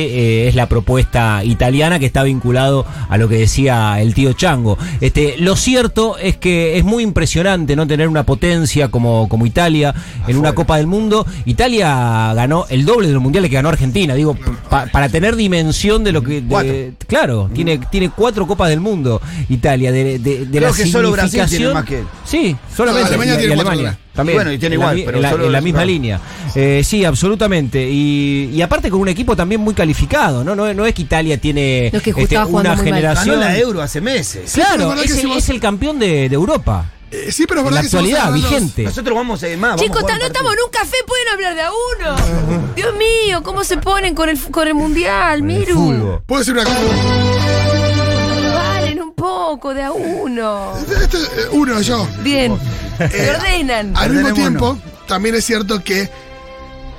eh, 0.44 0.48
es 0.48 0.54
la 0.54 0.68
propuesta 0.68 1.42
italiana 1.44 1.98
que 1.98 2.06
está 2.06 2.22
vinculado 2.22 2.84
a 3.08 3.16
lo 3.18 3.28
que 3.28 3.36
decía 3.38 4.00
el 4.00 4.14
tío 4.14 4.32
Chango. 4.32 4.78
Este, 5.00 5.36
lo 5.38 5.56
cierto 5.56 6.16
es 6.18 6.36
que 6.36 6.78
es 6.78 6.84
muy 6.84 7.02
impresionante 7.02 7.74
no 7.76 7.86
tener 7.86 8.08
una 8.08 8.24
potencia 8.24 8.88
como, 8.88 9.28
como 9.28 9.46
Italia 9.46 9.94
en 10.26 10.36
una 10.36 10.54
Copa 10.54 10.76
del 10.76 10.86
Mundo. 10.86 11.26
Italia 11.44 12.32
ganó 12.34 12.66
el 12.68 12.84
doble 12.84 13.08
de 13.08 13.14
los 13.14 13.22
mundiales 13.22 13.50
que 13.50 13.56
ganó 13.56 13.68
Argentina, 13.68 14.14
digo, 14.14 14.36
pa- 14.70 14.86
para 14.86 15.08
tener 15.08 15.36
dimensión 15.36 16.04
de 16.04 16.12
lo 16.12 16.22
que 16.22 16.40
de- 16.40 16.92
claro, 17.06 17.50
tiene, 17.54 17.78
tiene 17.90 18.10
cuatro 18.10 18.46
Copas 18.46 18.68
del 18.68 18.80
Mundo 18.80 19.20
Italia, 19.48 19.90
de, 19.92 20.18
de, 20.18 20.46
de 20.46 20.58
Creo 20.58 20.70
la 20.70 20.76
que 20.76 20.86
solo 20.86 21.10
Brasil 21.12 21.42
tiene 21.48 21.74
más 21.74 21.84
que 21.84 21.98
él. 22.00 22.06
Sí, 22.24 22.56
solamente. 22.74 23.10
No, 23.10 23.14
Alemania 23.16 23.34
y- 23.34 23.36
y 23.36 23.40
tiene 23.40 23.54
cuatro 23.54 23.70
Alemania 23.72 23.98
también. 24.16 24.38
Bueno, 24.38 24.52
y 24.52 24.58
tiene 24.58 24.74
En 24.74 24.80
igual, 24.80 25.02
pero 25.04 25.18
en 25.18 25.22
la, 25.22 25.30
solo 25.30 25.44
en 25.46 25.52
la 25.52 25.58
es- 25.58 25.64
misma 25.64 25.78
claro. 25.80 25.90
línea. 25.92 26.20
Eh, 26.54 26.82
sí, 26.84 27.04
absolutamente. 27.04 27.88
Y, 27.88 28.50
y 28.52 28.62
aparte 28.62 28.90
con 28.90 29.00
un 29.00 29.08
equipo 29.08 29.36
también 29.36 29.60
muy 29.60 29.74
calificado, 29.74 30.42
¿no? 30.42 30.56
No, 30.56 30.72
no 30.74 30.86
es 30.86 30.94
que 30.94 31.02
Italia 31.02 31.38
tiene 31.40 31.90
No, 31.92 31.98
es 31.98 32.02
que 32.02 32.10
este, 32.10 32.36
una 32.38 32.46
mal. 32.46 32.64
Ganó 32.64 32.82
generación. 32.82 33.40
la 33.40 33.56
Euro 33.58 33.82
hace 33.82 34.00
meses. 34.00 34.50
Claro, 34.54 34.92
es 34.94 35.02
que 35.02 35.12
el, 35.12 35.18
si 35.20 35.26
vos- 35.26 35.36
es 35.38 35.48
el 35.50 35.60
campeón 35.60 35.98
de, 35.98 36.28
de 36.28 36.34
Europa. 36.34 36.90
Eh, 37.08 37.30
sí 37.30 37.44
pero 37.46 37.60
es 37.60 37.64
verdad 37.66 37.76
la 37.76 37.82
que 37.82 37.88
si 37.88 37.96
vos 37.96 38.04
actualidad, 38.12 38.32
vigente. 38.50 38.82
Nosotros 38.82 39.14
vamos 39.16 39.40
a 39.42 39.48
ir 39.48 39.56
más. 39.58 39.70
vamos 39.76 39.82
Chicos, 39.84 40.02
no 40.02 40.26
estamos 40.26 40.52
en 40.54 40.58
un 40.64 40.70
café, 40.72 40.96
pueden 41.06 41.28
hablar 41.34 41.54
de 41.54 41.62
a 41.62 41.70
uno. 41.70 42.16
Dios 42.74 42.94
mío, 42.96 43.42
¿cómo 43.44 43.62
se 43.62 43.76
ponen 43.76 44.12
con 44.14 44.28
el, 44.28 44.38
con 44.40 44.66
el 44.66 44.74
mundial, 44.74 45.42
Miru? 45.42 46.20
puedo 46.26 46.40
decir 46.40 46.54
una 46.54 46.64
cosa 46.64 46.76
Valen 48.54 49.00
un 49.02 49.14
poco 49.14 49.72
de 49.74 49.82
a 49.82 49.92
uno. 49.92 50.72
Este, 50.78 51.16
eh, 51.18 51.48
uno 51.52 51.80
yo 51.80 52.06
Bien, 52.22 52.58
Eh, 52.98 53.34
ordenan. 53.36 53.96
Al 53.96 54.10
mismo 54.10 54.32
tiempo, 54.32 54.78
también 55.06 55.34
es 55.34 55.44
cierto 55.44 55.82
que 55.82 56.10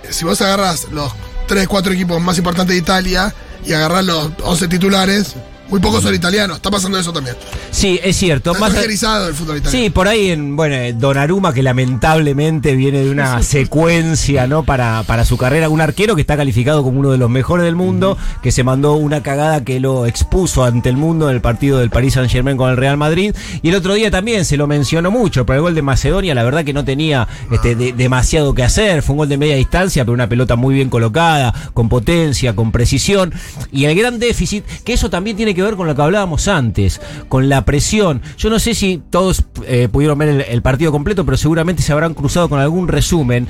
si 0.09 0.25
vos 0.25 0.41
agarras 0.41 0.87
los 0.91 1.11
3, 1.47 1.67
4 1.67 1.93
equipos 1.93 2.21
más 2.21 2.37
importantes 2.37 2.75
de 2.75 2.79
Italia 2.79 3.33
y 3.65 3.73
agarrás 3.73 4.05
los 4.05 4.31
11 4.43 4.67
titulares, 4.67 5.35
muy 5.69 5.79
pocos 5.79 6.01
son 6.03 6.13
italianos. 6.15 6.57
Está 6.57 6.71
pasando 6.71 6.97
eso 6.99 7.11
también. 7.11 7.35
Sí, 7.71 7.99
es 8.03 8.15
cierto. 8.15 8.51
Está 8.53 8.59
Más, 8.69 8.75
el 8.75 9.33
fútbol 9.33 9.57
italiano. 9.57 9.69
Sí, 9.71 9.89
por 9.89 10.07
ahí 10.07 10.31
en, 10.31 10.55
bueno, 10.55 10.75
Donnarumma 10.97 11.53
que 11.53 11.61
lamentablemente 11.63 12.75
viene 12.75 13.03
de 13.03 13.09
una 13.11 13.41
secuencia, 13.81 14.47
¿no? 14.47 14.63
Para, 14.63 15.03
para 15.03 15.25
su 15.25 15.37
carrera, 15.37 15.69
un 15.69 15.81
arquero 15.81 16.15
que 16.15 16.21
está 16.21 16.37
calificado 16.37 16.83
como 16.83 16.99
uno 16.99 17.11
de 17.11 17.17
los 17.17 17.29
mejores 17.29 17.65
del 17.65 17.75
mundo, 17.75 18.17
que 18.41 18.51
se 18.51 18.63
mandó 18.63 18.93
una 18.93 19.21
cagada 19.23 19.63
que 19.63 19.79
lo 19.79 20.05
expuso 20.05 20.63
ante 20.63 20.89
el 20.89 20.97
mundo 20.97 21.29
en 21.29 21.35
el 21.35 21.41
partido 21.41 21.79
del 21.79 21.89
Paris 21.89 22.13
Saint 22.13 22.31
Germain 22.31 22.57
con 22.57 22.69
el 22.69 22.77
Real 22.77 22.97
Madrid. 22.97 23.35
Y 23.61 23.69
el 23.69 23.75
otro 23.75 23.93
día 23.93 24.09
también 24.11 24.45
se 24.45 24.57
lo 24.57 24.67
mencionó 24.67 25.11
mucho, 25.11 25.45
pero 25.45 25.57
el 25.57 25.61
gol 25.63 25.75
de 25.75 25.81
Macedonia, 25.81 26.33
la 26.35 26.43
verdad 26.43 26.63
que 26.63 26.73
no 26.73 26.85
tenía 26.85 27.27
este, 27.51 27.75
de- 27.75 27.93
demasiado 27.93 28.53
que 28.53 28.63
hacer. 28.63 29.01
Fue 29.01 29.13
un 29.13 29.17
gol 29.19 29.29
de 29.29 29.37
media 29.37 29.55
distancia, 29.55 30.03
pero 30.05 30.13
una 30.13 30.29
pelota 30.29 30.55
muy 30.55 30.75
bien 30.75 30.89
colocada, 30.89 31.53
con 31.73 31.89
potencia, 31.89 32.55
con 32.55 32.71
precisión. 32.71 33.33
Y 33.71 33.85
el 33.85 33.95
gran 33.97 34.19
déficit, 34.19 34.65
que 34.83 34.93
eso 34.93 35.09
también 35.09 35.35
tiene 35.37 35.53
que 35.53 35.56
ver 35.63 35.75
con 35.75 35.87
lo 35.87 35.95
que 35.95 36.01
hablábamos 36.01 36.47
antes, 36.47 36.99
con 37.29 37.49
la 37.49 37.65
presión. 37.65 38.21
Yo 38.37 38.49
no 38.49 38.59
sé 38.59 38.73
si 38.73 39.01
todos 39.09 39.43
eh, 39.65 39.87
pudieron 39.91 40.17
ver 40.17 40.29
el, 40.29 40.41
el 40.41 40.61
partido 40.61 40.91
completo, 40.91 41.25
pero 41.25 41.37
seguramente 41.37 41.81
se 41.83 41.91
habrán 41.93 42.13
cruzado 42.13 42.49
con 42.49 42.59
algún 42.59 42.87
resumen. 42.87 43.47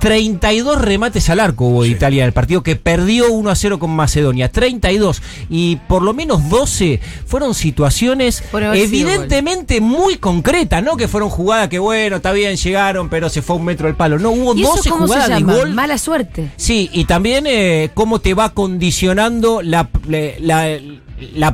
32 0.00 0.82
remates 0.82 1.30
al 1.30 1.40
arco 1.40 1.64
hubo 1.64 1.82
de 1.84 1.88
Italia 1.88 2.24
en 2.24 2.26
el 2.26 2.32
partido 2.34 2.62
que 2.62 2.76
perdió 2.76 3.32
1 3.32 3.48
a 3.48 3.54
0 3.54 3.78
con 3.78 3.88
Macedonia. 3.90 4.50
32. 4.50 5.22
Y 5.48 5.76
por 5.88 6.02
lo 6.02 6.12
menos 6.12 6.46
12 6.50 7.00
fueron 7.24 7.54
situaciones 7.54 8.42
evidentemente 8.74 9.80
muy 9.80 10.16
concretas, 10.16 10.82
¿no? 10.82 10.98
Que 10.98 11.08
fueron 11.08 11.30
jugadas 11.30 11.68
que, 11.68 11.78
bueno, 11.78 12.16
está 12.16 12.32
bien, 12.32 12.56
llegaron, 12.56 13.08
pero 13.08 13.30
se 13.30 13.40
fue 13.40 13.56
a 13.56 13.58
un 13.58 13.64
metro 13.64 13.86
del 13.86 13.96
palo. 13.96 14.18
No, 14.18 14.30
hubo 14.32 14.54
¿Y 14.54 14.62
eso 14.64 14.72
12 14.76 14.90
cómo 14.90 15.06
se 15.08 15.14
jugadas 15.14 15.38
de 15.38 15.42
gol. 15.42 15.72
Mala 15.72 15.96
suerte. 15.96 16.50
Sí, 16.56 16.90
y 16.92 17.06
también 17.06 17.46
eh, 17.46 17.90
cómo 17.94 18.18
te 18.18 18.34
va 18.34 18.50
condicionando 18.52 19.62
la, 19.62 19.88
la- 20.06 20.32
la 20.38 20.78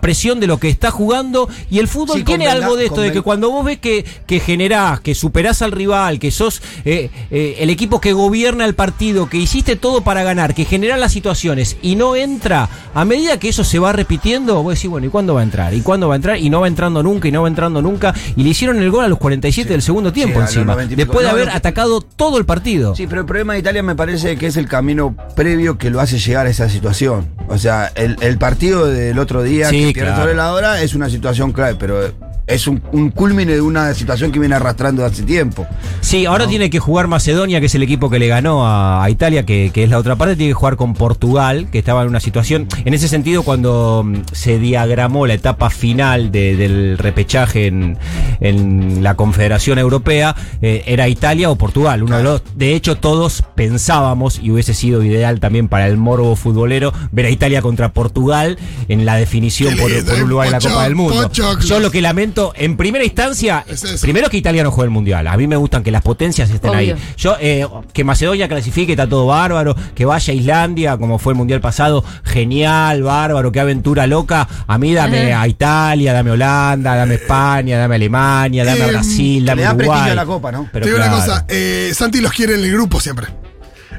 presión 0.01 0.41
de 0.41 0.47
lo 0.47 0.59
que 0.59 0.69
está 0.69 0.91
jugando 0.91 1.49
y 1.71 1.79
el 1.79 1.89
fútbol 1.89 2.19
Sí, 2.19 2.25
tiene 2.25 2.49
algo 2.49 2.77
de 2.77 2.87
esto, 2.87 3.01
de 3.01 3.13
que 3.13 3.23
cuando 3.23 3.51
vos 3.51 3.65
ves 3.65 3.79
que, 3.79 4.05
que 4.27 4.41
generás, 4.41 5.01
que 5.01 5.15
superás 5.15 5.63
al 5.63 5.73
rival, 5.73 6.19
que 6.19 6.31
sos 6.31 6.63
eh, 6.85 7.11
eh, 7.31 7.57
el 7.61 7.71
equipo 7.71 8.01
que 8.01 8.13
gobierna 8.13 8.65
el 8.65 8.75
partido, 8.75 9.29
que 9.29 9.37
hiciste 9.37 9.77
todo 9.77 10.03
para 10.03 10.23
ganar, 10.23 10.55
que 10.55 10.65
genera 10.65 10.97
las 10.97 11.13
situaciones 11.13 11.77
y 11.83 11.97
no 11.97 12.17
entra, 12.17 12.69
a 12.95 13.05
medida 13.05 13.39
que 13.39 13.49
eso 13.49 13.65
se 13.65 13.79
va 13.79 13.93
repitiendo, 13.93 14.63
vos 14.63 14.75
decís, 14.75 14.91
bueno, 14.91 15.07
¿y 15.07 15.11
cuándo 15.11 15.35
va 15.35 15.41
a 15.41 15.45
entrar? 15.45 15.75
¿Y 15.75 15.81
cuándo 15.81 16.09
va 16.09 16.15
a 16.15 16.17
entrar? 16.17 16.39
Y 16.39 16.51
no 16.51 16.61
va 16.61 16.69
entrando 16.69 17.03
nunca, 17.03 17.29
y 17.29 17.33
no 17.33 17.43
va 17.43 17.49
entrando 17.49 17.83
nunca. 17.83 18.15
Y 18.37 18.43
le 18.43 18.51
hicieron 18.51 18.79
el 18.79 18.91
gol 18.91 19.05
a 19.05 19.09
los 19.09 19.19
47 19.19 19.71
del 19.71 19.83
segundo 19.83 20.13
tiempo 20.13 20.41
encima, 20.41 20.73
90 20.73 20.93
y 20.93 20.97
pico. 20.97 21.07
después 21.07 21.25
de 21.25 21.31
haber 21.31 21.51
atacado 21.51 22.01
todo 22.01 22.39
el 22.39 22.45
partido. 22.45 22.95
Sí, 22.95 23.07
pero 23.07 23.21
el 23.23 23.27
problema 23.27 23.55
de 23.55 23.61
Italia 23.61 23.83
me 23.83 23.95
parece 23.95 24.37
que 24.37 24.47
es 24.47 24.57
el 24.57 24.69
camino 24.69 25.15
previo 25.37 25.79
que 25.79 25.91
lo 25.91 26.01
hace 26.01 26.19
llegar 26.19 26.47
a 26.47 26.51
esa 26.51 26.69
situación. 26.69 27.29
O 27.49 27.59
sea, 27.59 27.91
el, 27.95 28.17
el 28.21 28.39
partido 28.39 28.87
del 28.87 29.19
otro 29.19 29.43
día 29.43 29.50
Sí, 29.51 29.93
que 29.93 30.01
claro. 30.01 30.17
sobre 30.17 30.35
la 30.35 30.53
hora 30.53 30.83
es 30.83 30.95
una 30.95 31.09
situación 31.11 31.53
clave, 31.53 31.77
pero 31.79 32.13
es 32.51 32.67
un, 32.67 32.83
un 32.93 33.11
culmine 33.11 33.53
de 33.55 33.61
una 33.61 33.95
situación 33.95 34.33
que 34.33 34.39
viene 34.39 34.55
arrastrando 34.55 35.05
hace 35.05 35.23
tiempo. 35.23 35.67
Sí, 36.01 36.27
ahora 36.27 36.47
tiene 36.47 36.71
que 36.71 36.79
jugar 36.79 37.07
Macedonia, 37.07 37.61
que 37.61 37.67
es 37.67 37.75
el 37.75 37.83
equipo 37.83 38.11
que 38.11 38.19
le 38.19 38.27
ganó 38.29 38.67
a, 38.67 39.03
a 39.05 39.11
Italia, 39.11 39.45
que, 39.47 39.71
que 39.73 39.85
es 39.85 39.91
la 39.91 39.99
otra 39.99 40.17
parte. 40.17 40.37
Tiene 40.37 40.51
que 40.51 40.55
jugar 40.55 40.77
con 40.77 40.95
Portugal, 40.95 41.69
que 41.71 41.79
estaba 41.79 42.03
en 42.03 42.09
una 42.09 42.21
situación. 42.21 42.67
En 42.85 42.95
ese 42.95 43.09
sentido, 43.09 43.43
cuando 43.43 44.03
mm, 44.05 44.17
se 44.33 44.59
diagramó 44.59 45.27
la 45.27 45.35
etapa 45.35 45.71
final 45.71 46.31
de- 46.33 46.57
del 46.57 46.99
repechaje 46.99 47.67
en, 47.67 47.97
en 48.41 49.03
la 49.03 49.15
Confederación 49.17 49.79
Europea, 49.79 50.35
eh, 50.63 50.83
era 50.87 51.09
Italia 51.09 51.51
o 51.51 51.57
Portugal. 51.57 52.03
Uno 52.03 52.17
de 52.17 52.23
los. 52.25 52.43
De 52.57 52.75
hecho, 52.75 52.97
todos 52.97 53.43
pensábamos, 53.55 54.41
y 54.43 54.51
hubiese 54.51 54.75
sido 54.75 55.03
ideal 55.03 55.41
también 55.41 55.69
para 55.69 55.87
el 55.87 55.97
morbo 55.97 56.35
futbolero, 56.37 56.93
ver 57.13 57.27
a 57.27 57.31
Italia 57.31 57.63
contra 57.63 57.93
Portugal 57.93 58.59
en 58.89 59.05
la 59.07 59.17
definición 59.17 59.77
por, 59.77 59.91
por 60.05 60.23
un 60.23 60.29
lugar 60.31 60.47
en 60.49 60.53
la 60.55 60.61
Copa 60.61 60.85
del 60.85 60.95
Mundo. 60.95 61.31
Yo 61.65 61.81
lo 61.81 61.91
que 61.91 62.01
lamento, 62.01 62.40
en 62.57 62.77
primera 62.77 63.05
instancia, 63.05 63.65
Es 63.69 64.01
primero 64.01 64.29
que 64.29 64.37
Italia 64.37 64.63
no 64.63 64.71
juegue 64.71 64.87
el 64.87 64.91
mundial. 64.91 65.27
A 65.27 65.37
mí 65.37 65.47
me 65.47 65.57
gustan 65.57 65.83
que 65.83 65.91
las 65.91 66.03
potencias 66.03 66.51
estén 66.51 66.71
Obvio. 66.71 66.95
ahí. 66.95 67.03
Yo, 67.17 67.37
eh, 67.41 67.67
que 67.93 68.05
Macedonia 68.05 68.49
clasifique, 68.49 68.93
está 68.93 69.09
todo 69.09 69.27
bárbaro. 69.27 69.75
Que 69.95 70.05
vaya 70.05 70.33
a 70.33 70.37
Islandia, 70.37 70.97
como 70.97 71.19
fue 71.19 71.33
el 71.33 71.37
mundial 71.39 71.61
pasado, 71.61 72.05
genial, 72.25 73.03
bárbaro, 73.03 73.53
qué 73.53 73.61
aventura 73.61 74.07
loca. 74.07 74.49
A 74.67 74.79
mí 74.79 74.93
dame 74.95 75.33
Ajá. 75.33 75.43
a 75.43 75.49
Italia, 75.49 76.13
dame 76.13 76.31
a 76.31 76.33
Holanda, 76.35 76.97
dame 76.97 77.13
a 77.15 77.17
España, 77.17 77.79
dame 77.79 77.95
a 77.95 77.97
Alemania, 77.97 78.65
dame 78.65 78.83
a 78.83 78.87
Eh, 78.87 78.91
Brasil, 78.91 79.45
le 79.45 79.51
dame 79.51 79.63
da 79.63 79.75
Uruguay. 79.75 80.15
la 80.15 80.27
Copa, 80.27 80.53
¿no? 80.53 80.69
Pero 80.73 80.85
Te 80.85 80.91
digo 80.93 81.03
una 81.05 81.11
cosa, 81.15 81.45
eh, 81.49 81.93
Santi 81.95 82.21
los 82.21 82.33
quiere 82.33 82.55
en 82.55 82.61
el 82.65 82.73
grupo 82.73 83.01
siempre. 83.01 83.29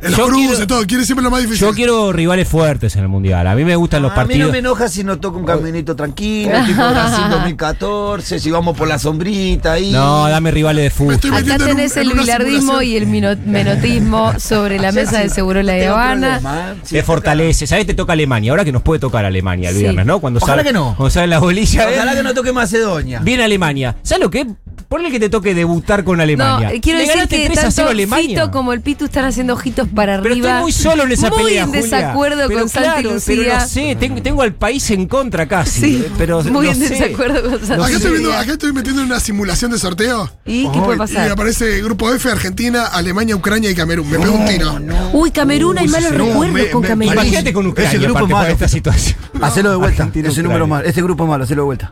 En 0.01 0.11
los 0.11 0.17
Yo 0.17 0.25
grupos, 0.27 0.47
quiero- 0.49 0.67
todo, 0.67 0.85
quiere 0.87 1.05
siempre 1.05 1.23
lo 1.23 1.29
más 1.31 1.41
difícil. 1.41 1.59
Yo 1.67 1.73
quiero 1.73 2.11
rivales 2.11 2.47
fuertes 2.47 2.95
en 2.95 3.03
el 3.03 3.07
mundial. 3.07 3.45
A 3.45 3.53
mí 3.55 3.63
me 3.63 3.75
gustan 3.75 4.01
los 4.01 4.11
a 4.11 4.15
mí 4.15 4.19
no 4.19 4.25
partidos. 4.27 4.51
me 4.51 4.57
enoja 4.57 4.89
si 4.89 5.03
nos 5.03 5.21
toca 5.21 5.37
un 5.37 5.45
caminito 5.45 5.95
tranquilo, 5.95 6.51
tipo 6.65 6.81
Brasil 6.89 7.23
2014, 7.29 8.39
si 8.39 8.49
vamos 8.51 8.75
por 8.77 8.87
la 8.87 8.97
sombrita 8.97 9.73
ahí. 9.73 9.91
No, 9.91 10.27
dame 10.27 10.49
rivales 10.51 10.83
de 10.85 10.89
fútbol. 10.89 11.15
Acá 11.35 11.53
un- 11.59 11.65
tenés 11.65 11.95
en 11.97 12.09
el 12.09 12.17
bilardismo 12.17 12.81
y 12.81 12.95
el 12.97 13.05
menotismo 13.45 14.33
sobre 14.39 14.79
la 14.79 14.91
mesa 14.91 15.19
de 15.19 15.29
Seguro 15.29 15.61
La 15.61 15.73
Habana. 15.91 16.73
¿eh? 16.75 16.81
Te 16.89 17.03
fortalece. 17.03 17.67
¿Sabes? 17.67 17.85
Te 17.85 17.93
toca 17.93 18.13
Alemania. 18.13 18.51
Ahora 18.51 18.65
que 18.65 18.71
nos 18.71 18.81
puede 18.81 18.99
tocar 18.99 19.25
Alemania 19.25 19.69
el 19.69 19.75
Sí. 19.75 19.81
viernes, 19.83 20.05
¿no? 20.05 20.19
Cuando 20.19 20.39
Ojalá 20.39 20.57
sale, 20.63 20.67
que 20.69 20.73
no. 20.73 20.95
Cuando 20.97 21.09
sale 21.11 21.27
la 21.27 21.39
bolilla. 21.39 21.83
¿eh? 21.89 21.93
Ojalá 21.95 22.15
que 22.15 22.23
no 22.23 22.33
toque 22.33 22.51
Macedonia. 22.51 23.19
Viene 23.19 23.43
Alemania. 23.43 23.95
¿Sabes 24.03 24.23
lo 24.23 24.29
que? 24.31 24.47
Es? 24.91 25.01
Ponle 25.01 25.09
que 25.11 25.19
te 25.19 25.29
toque 25.29 25.53
debutar 25.55 26.03
con 26.03 26.17
No, 26.17 26.23
Alemania. 26.23 26.71
eh, 26.73 26.81
quiero 26.81 26.99
Le 26.99 27.03
decir 27.05 27.15
ganaste 27.17 27.37
que 27.37 27.45
3 27.47 27.57
a 27.57 27.61
0 27.61 27.73
tanto 27.75 27.87
a 27.87 27.91
Alemania. 27.91 28.27
Fito 28.29 28.51
como 28.51 28.73
el 28.73 28.81
Pitu 28.81 29.05
están 29.05 29.25
haciendo 29.25 29.53
ojitos 29.53 29.87
para 29.87 30.21
Pero 30.21 30.33
arriba. 30.33 30.47
estoy 30.49 30.61
muy 30.63 30.71
solo 30.71 31.03
en 31.03 31.11
esa 31.13 31.29
muy 31.29 31.43
pelea, 31.43 31.63
en 31.63 31.67
Julia. 31.69 31.81
desacuerdo 31.81 32.47
Pero 32.47 32.59
con 32.59 32.69
Santi 32.69 32.89
claro, 32.89 33.13
Lucía. 33.13 33.35
Pero 33.37 33.53
lo 33.55 33.67
sé, 33.67 33.95
tengo, 33.99 34.21
tengo 34.21 34.41
al 34.41 34.53
país 34.53 34.89
en 34.91 35.07
contra 35.07 35.47
casi. 35.47 35.79
Sí, 35.81 36.03
eh, 36.05 36.11
pero 36.17 36.43
muy 36.43 36.67
en 36.67 36.75
sé. 36.75 36.89
desacuerdo 36.89 37.41
con 37.49 37.59
Santi 37.65 37.83
Acá 37.83 37.93
estoy, 37.95 38.11
viendo, 38.11 38.33
acá 38.33 38.51
estoy 38.51 38.73
metiendo 38.73 39.01
en 39.01 39.07
una 39.07 39.19
simulación 39.19 39.71
de 39.71 39.79
sorteo. 39.79 40.29
¿Y 40.45 40.67
qué 40.69 40.79
puede 40.79 40.95
Y 40.95 40.97
pasar? 40.99 41.31
aparece 41.31 41.81
Grupo 41.81 42.11
F, 42.13 42.29
Argentina, 42.29 42.85
Alemania, 42.87 43.35
Ucrania 43.35 43.69
y 43.71 43.75
Camerún. 43.75 44.09
Me 44.09 44.19
pego 44.19 44.33
un 44.35 44.45
tiro. 44.45 44.77
Uy, 45.13 45.31
Camerún, 45.31 45.77
hay 45.77 45.87
malos 45.87 46.11
no, 46.11 46.25
recuerdos 46.25 46.51
me- 46.53 46.69
con 46.69 46.81
me- 46.81 46.87
Camerún. 46.87 47.13
Imagínate 47.13 47.53
con 47.53 47.65
Ucrania 47.67 47.89
Ese 47.91 47.99
grupo 48.05 48.25
es 48.25 48.29
malo. 48.29 48.47
esta 48.49 48.67
situación. 48.67 49.17
Hacelo 49.41 49.69
de 49.71 49.75
vuelta. 49.77 50.09
Ese 50.13 50.43
número 50.43 50.67
mal. 50.67 50.85
Ese 50.85 51.01
grupo 51.01 51.23
es 51.23 51.29
malo, 51.29 51.43
hacelo 51.45 51.61
de 51.61 51.65
vuelta. 51.65 51.91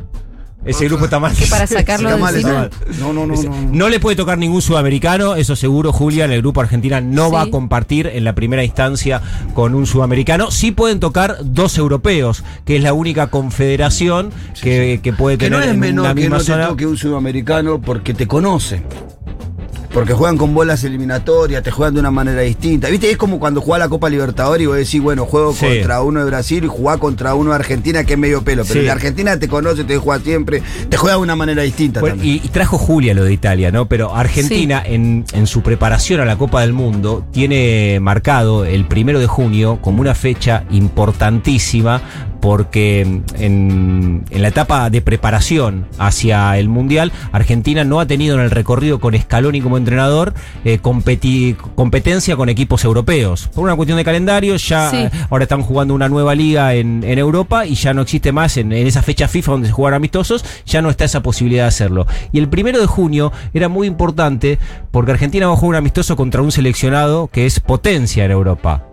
Ese 0.70 0.86
grupo 0.86 1.06
está 1.06 1.20
mal. 1.20 1.34
para 1.50 1.68
sacarlo 1.68 2.10
Está 2.10 2.16
de 2.16 2.22
mal, 2.22 2.36
encima. 2.36 2.64
está 2.66 2.86
mal. 2.86 2.98
No, 3.00 3.14
no, 3.14 3.26
no, 3.28 3.42
no. 3.42 3.70
No 3.72 3.90
le 3.90 4.00
puede 4.00 4.16
tocar 4.16 4.38
ningún 4.38 4.62
sudamericano, 4.62 5.36
eso 5.36 5.56
seguro, 5.56 5.92
Julia. 5.92 6.26
En 6.26 6.32
el 6.32 6.42
grupo 6.42 6.62
Argentina 6.62 7.02
no 7.02 7.28
Sí. 7.28 7.34
va 7.34 7.42
a 7.44 7.50
compartir 7.50 8.08
en 8.08 8.24
la 8.24 8.34
primera 8.36 8.64
instancia 8.64 9.22
con 9.54 9.76
un 9.76 9.86
sudamericano. 9.86 10.52
Sí 10.52 10.72
pueden 10.72 11.00
tocar 11.00 11.38
dos 11.44 11.78
europeos, 11.78 12.44
que 12.66 12.76
es 12.78 12.84
la 12.84 12.94
única 12.94 13.28
confederación 13.28 14.32
que, 14.62 15.00
que 15.04 15.14
puede 15.14 15.38
Que 15.38 15.46
tener 15.46 15.60
no 15.60 15.66
es 15.66 15.72
en 15.72 15.80
menor 15.80 16.06
una 16.06 16.14
que 16.16 16.22
misma 16.22 16.38
no 16.38 16.44
te 16.44 16.52
zona. 16.52 16.68
toque 16.68 16.86
un 16.88 16.98
sudamericano 16.98 17.82
porque 17.82 18.14
te 18.14 18.28
conocen. 18.28 18.84
Porque 19.94 20.14
juegan 20.14 20.38
con 20.38 20.54
bolas 20.54 20.84
eliminatorias, 20.84 21.64
te 21.64 21.72
juegan 21.72 21.96
de 21.96 22.00
una 22.00 22.12
manera 22.12 22.42
distinta. 22.42 22.90
¿Viste? 22.90 23.10
Es 23.10 23.18
como 23.18 23.40
cuando 23.40 23.60
jugás 23.60 23.80
la 23.80 23.90
Copa 23.90 24.08
Libertadores 24.10 24.64
y 24.64 24.68
vos 24.68 24.76
decís, 24.78 25.02
bueno, 25.02 25.26
juego 25.26 25.54
Sí. 25.54 25.66
contra 25.66 26.02
uno 26.04 26.20
de 26.20 26.26
Brasil 26.28 26.64
y 26.64 26.68
jugás 26.68 26.98
contra 27.00 27.34
uno 27.34 27.50
de 27.52 27.56
Argentina 27.56 28.04
que 28.04 28.14
es 28.14 28.20
medio 28.20 28.44
pelo. 28.44 28.64
Pero 28.68 28.82
Sí. 28.82 28.86
de 28.86 28.92
Argentina 28.92 29.38
te 29.40 29.48
conoce, 29.48 29.84
te 29.86 29.98
juega 29.98 30.24
siempre, 30.24 30.62
te 30.90 30.96
juega 30.98 31.16
de 31.18 31.22
una 31.24 31.36
manera 31.36 31.64
distinta 31.64 32.02
Bueno, 32.02 32.18
también. 32.18 32.36
y, 32.44 32.46
y 32.46 32.50
trajo 32.50 32.78
Julia 32.78 33.14
lo 33.14 33.24
de 33.24 33.34
Italia, 33.34 33.72
¿no? 33.72 33.88
Pero 33.88 34.16
Argentina, 34.16 34.82
en, 34.86 35.26
en 35.34 35.48
su 35.48 35.62
preparación 35.62 36.22
a 36.22 36.26
la 36.26 36.38
Copa 36.38 36.62
del 36.62 36.74
Mundo, 36.74 37.26
tiene 37.32 38.00
marcado 38.00 38.66
el 38.66 38.86
primero 38.86 39.20
de 39.20 39.28
junio 39.28 39.80
como 39.82 40.02
una 40.02 40.14
fecha 40.14 40.66
importantísima 40.70 42.02
porque 42.40 43.02
en, 43.02 44.24
en 44.30 44.42
la 44.42 44.48
etapa 44.48 44.90
de 44.90 45.02
preparación 45.02 45.86
hacia 45.98 46.58
el 46.58 46.70
Mundial, 46.70 47.12
Argentina 47.32 47.84
no 47.84 48.00
ha 48.00 48.06
tenido 48.06 48.36
en 48.36 48.42
el 48.42 48.52
recorrido 48.52 49.00
con 49.00 49.18
Scaloni 49.18 49.62
como 49.62 49.78
entrenador 49.78 50.34
eh, 50.64 50.80
competi- 50.82 51.56
competencia 51.76 52.36
con 52.36 52.50
equipos 52.50 52.84
europeos. 52.86 53.50
Por 53.54 53.64
una 53.64 53.76
cuestión 53.76 53.98
de 53.98 54.04
calendario, 54.06 54.56
ya 54.56 54.90
Sí. 54.90 54.98
eh, 54.98 55.10
ahora 55.30 55.44
están 55.44 55.62
jugando 55.62 55.94
una 55.94 56.10
nueva 56.10 56.36
liga 56.36 56.74
en, 56.76 57.04
en 57.04 57.20
Europa 57.20 57.66
y 57.66 57.76
ya 57.76 57.94
no 57.94 58.02
existe 58.04 58.32
más 58.32 58.58
en, 58.58 58.72
en 58.72 58.88
esa 58.88 59.02
fecha 59.02 59.28
FIFA 59.28 59.52
donde 59.54 59.68
se 59.68 59.74
juegan 59.74 59.94
amistosos, 59.96 60.46
ya 60.66 60.82
no 60.82 60.90
está 60.90 61.06
esa 61.06 61.22
posibilidad 61.22 61.64
de 61.64 61.68
hacerlo. 61.70 62.08
Y 62.32 62.40
el 62.40 62.48
primero 62.50 62.80
de 62.80 62.86
junio 62.88 63.32
era 63.54 63.68
muy 63.70 63.88
importante 63.88 64.60
porque 64.92 65.12
Argentina 65.12 65.48
va 65.48 65.54
a 65.54 65.56
jugar 65.58 65.70
un 65.70 65.76
amistoso 65.76 66.16
contra 66.16 66.42
un 66.42 66.52
seleccionado 66.52 67.28
que 67.28 67.46
es 67.46 67.60
potencia 67.60 68.26
en 68.26 68.32
Europa, 68.32 68.86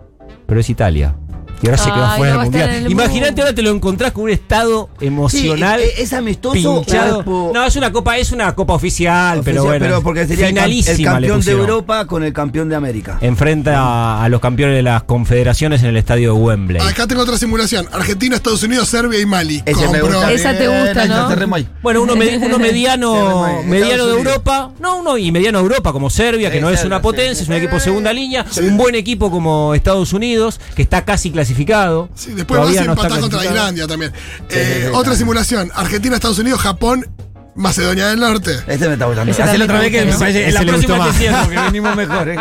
pero 0.45 0.59
es 0.59 0.69
Italia. 0.69 1.15
Y 1.61 1.67
ahora 1.67 1.77
se 1.77 1.91
quedó 1.91 2.05
Ay, 2.05 2.17
fuera 2.17 2.33
no 2.33 2.37
va 2.39 2.43
del 2.43 2.51
mundial. 2.51 2.69
el 2.85 2.91
Imagínate 2.91 3.25
mundo. 3.31 3.41
ahora 3.43 3.55
te 3.55 3.61
lo 3.63 3.71
encontrás 3.71 4.11
con 4.11 4.23
un 4.25 4.29
estado 4.29 4.89
emocional. 5.01 5.79
Sí, 5.81 5.89
¿es- 5.95 5.99
¿Es 6.07 6.13
amistoso 6.13 6.53
pinchado. 6.83 7.23
No, 7.53 7.65
es 7.65 7.75
una 7.75 7.91
copa, 7.91 8.17
es 8.17 8.31
una 8.31 8.53
copa 8.55 8.73
oficial, 8.73 9.41
pero 9.43 9.63
oficial? 9.63 9.79
bueno. 9.79 10.01
porque 10.03 10.27
sería 10.27 10.47
el, 10.47 10.51
cam- 10.53 10.55
finalísima 10.55 10.93
el 10.93 10.97
le 10.97 11.03
campeón 11.05 11.29
de 11.31 11.35
pusieron. 11.37 11.61
Europa 11.61 12.05
con 12.05 12.23
el 12.23 12.33
campeón 12.33 12.69
de 12.69 12.75
América. 12.75 13.17
Enfrenta 13.21 13.77
a, 13.79 14.23
a 14.23 14.29
los 14.29 14.39
campeones 14.39 14.75
de 14.75 14.83
las 14.83 15.03
confederaciones 15.03 15.81
en 15.81 15.89
el 15.89 15.97
estadio 15.97 16.33
de 16.33 16.39
Wembley. 16.39 16.81
Acá 16.81 17.07
tengo 17.07 17.21
otra 17.23 17.37
simulación. 17.37 17.87
Argentina, 17.91 18.35
Estados 18.35 18.63
Unidos, 18.63 18.87
Serbia 18.89 19.19
y 19.19 19.25
Mali. 19.25 19.63
Ese 19.65 19.87
me 19.89 19.99
Compro. 19.99 20.19
gusta. 20.19 20.31
Esa 20.31 20.57
te 20.57 20.67
bien, 20.67 20.83
gusta, 20.85 21.01
ahí 21.01 21.09
¿no? 21.09 21.27
cerremos 21.29 21.57
ahí. 21.57 21.67
Bueno, 21.81 22.01
uno, 22.03 22.15
me- 22.15 22.37
uno 22.37 22.59
mediano, 22.59 23.47
mediano 23.65 24.05
de 24.05 24.13
Unidos. 24.13 24.27
Europa, 24.33 24.71
no, 24.79 24.97
uno 24.97 25.17
y 25.17 25.31
mediano 25.31 25.57
de 25.59 25.63
Europa 25.63 25.91
como 25.91 26.09
Serbia, 26.09 26.49
que 26.51 26.57
Sí, 26.57 26.61
no 26.61 26.69
es 26.69 26.79
Serbia, 26.79 26.95
una 26.97 27.01
potencia, 27.01 27.35
sí, 27.35 27.43
es 27.43 27.49
un 27.49 27.55
equipo 27.55 27.75
de 27.75 27.81
segunda 27.81 28.13
línea, 28.13 28.45
un 28.61 28.77
buen 28.77 28.95
equipo 28.95 29.31
como 29.31 29.73
Estados 29.73 30.13
Unidos, 30.13 30.59
que 30.75 30.81
está 30.83 31.03
casi 31.05 31.31
clasificado. 31.47 32.09
Sí, 32.13 32.31
después 32.31 32.77
a 32.77 32.83
no 32.83 32.91
empatar 32.91 33.19
contra. 33.19 33.45
Islandia 33.45 33.87
también. 33.87 34.11
Eh, 34.49 34.91
otra 34.93 35.15
simulación. 35.15 35.71
Argentina, 35.73 36.15
Estados 36.15 36.39
Unidos, 36.39 36.59
Japón, 36.61 37.07
Macedonia 37.57 38.07
del 38.07 38.19
Norte. 38.19 38.51
Este 38.67 38.87
me 38.87 38.93
está 38.93 39.05
gustando. 39.05 39.31
Ese 39.31 39.41
otra 39.43 39.79
vez 39.79 39.91
que 39.91 40.05
me 40.05 40.13
parece. 40.13 40.47
En 40.47 40.53
la 40.53 40.61
próxima 40.61 40.93
te 40.93 40.99
más. 40.99 41.17
cierro, 41.17 41.49
que 41.49 41.59
venimos 41.59 41.95
mejor. 41.95 42.29
¿eh? 42.29 42.35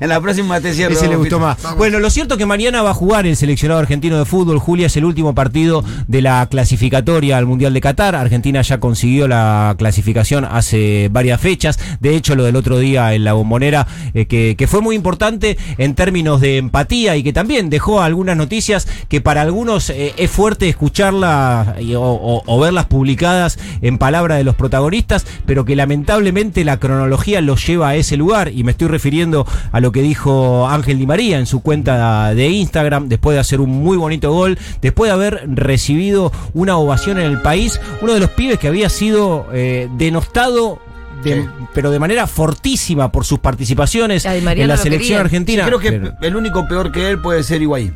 En 0.00 0.08
la 0.08 0.20
próxima 0.20 0.60
te 0.60 0.72
cierro. 0.74 0.94
Ese 0.94 1.08
le 1.08 1.16
gustó 1.16 1.38
más. 1.38 1.60
Vamos. 1.62 1.78
Bueno, 1.78 1.98
lo 2.00 2.10
cierto 2.10 2.34
es 2.34 2.38
que 2.38 2.46
mañana 2.46 2.82
va 2.82 2.90
a 2.90 2.94
jugar 2.94 3.26
el 3.26 3.36
seleccionado 3.36 3.80
argentino 3.80 4.18
de 4.18 4.24
fútbol. 4.24 4.58
Julia 4.58 4.86
es 4.86 4.96
el 4.96 5.04
último 5.04 5.34
partido 5.34 5.84
de 6.08 6.22
la 6.22 6.46
clasificatoria 6.50 7.36
al 7.38 7.46
Mundial 7.46 7.74
de 7.74 7.80
Qatar. 7.80 8.14
Argentina 8.16 8.62
ya 8.62 8.80
consiguió 8.80 9.28
la 9.28 9.74
clasificación 9.78 10.44
hace 10.50 11.08
varias 11.12 11.40
fechas. 11.40 11.78
De 12.00 12.16
hecho, 12.16 12.34
lo 12.34 12.44
del 12.44 12.56
otro 12.56 12.78
día 12.78 13.12
en 13.14 13.24
la 13.24 13.34
bombonera, 13.34 13.86
eh, 14.14 14.26
que, 14.26 14.54
que 14.56 14.66
fue 14.66 14.80
muy 14.80 14.96
importante 14.96 15.58
en 15.78 15.94
términos 15.94 16.40
de 16.40 16.56
empatía 16.56 17.16
y 17.16 17.22
que 17.22 17.32
también 17.32 17.68
dejó 17.70 18.00
algunas 18.02 18.36
noticias 18.36 18.88
que 19.08 19.20
para 19.20 19.42
algunos 19.42 19.90
eh, 19.90 20.14
es 20.16 20.30
fuerte 20.30 20.68
escucharlas 20.68 21.68
o- 21.96 22.42
o 22.46 22.60
verlas 22.60 22.86
publicadas 22.86 23.58
en 23.82 23.98
palabra 23.98 24.36
de 24.36 24.44
los 24.44 24.54
protagonistas, 24.62 25.26
pero 25.44 25.64
que 25.66 25.76
lamentablemente 25.76 26.64
la 26.64 26.78
cronología 26.78 27.42
los 27.42 27.66
lleva 27.66 27.90
a 27.90 27.96
ese 27.96 28.16
lugar. 28.16 28.50
Y 28.54 28.64
me 28.64 28.70
estoy 28.72 28.88
refiriendo 28.88 29.46
a 29.72 29.80
lo 29.80 29.92
que 29.92 30.00
dijo 30.00 30.66
Ángel 30.68 30.98
Di 30.98 31.06
María 31.06 31.38
en 31.38 31.46
su 31.46 31.60
cuenta 31.60 32.32
de 32.34 32.48
Instagram, 32.48 33.08
después 33.08 33.34
de 33.34 33.40
hacer 33.40 33.60
un 33.60 33.70
muy 33.70 33.96
bonito 33.98 34.32
gol, 34.32 34.58
después 34.80 35.08
de 35.10 35.12
haber 35.14 35.42
recibido 35.48 36.32
una 36.54 36.76
ovación 36.78 37.18
en 37.18 37.26
el 37.26 37.42
país, 37.42 37.80
uno 38.00 38.14
de 38.14 38.20
los 38.20 38.30
pibes 38.30 38.58
que 38.58 38.68
había 38.68 38.88
sido 38.88 39.46
eh, 39.52 39.88
denostado. 39.98 40.78
de- 41.24 41.42
Sí. 41.42 41.48
Pero 41.74 41.90
de 41.90 41.98
manera 42.00 42.26
fortísima 42.26 43.12
por 43.12 43.24
sus 43.24 43.38
participaciones 43.38 44.24
en 44.26 44.44
la 44.44 44.54
no 44.66 44.76
selección 44.76 45.20
argentina. 45.20 45.64
Creo 45.64 45.78
que 45.78 45.92
Pero- 45.92 46.12
el 46.20 46.36
único 46.36 46.66
peor 46.68 46.90
que 46.90 47.08
él 47.10 47.18
puede 47.20 47.42
ser 47.44 47.62
Higuaín. 47.62 47.94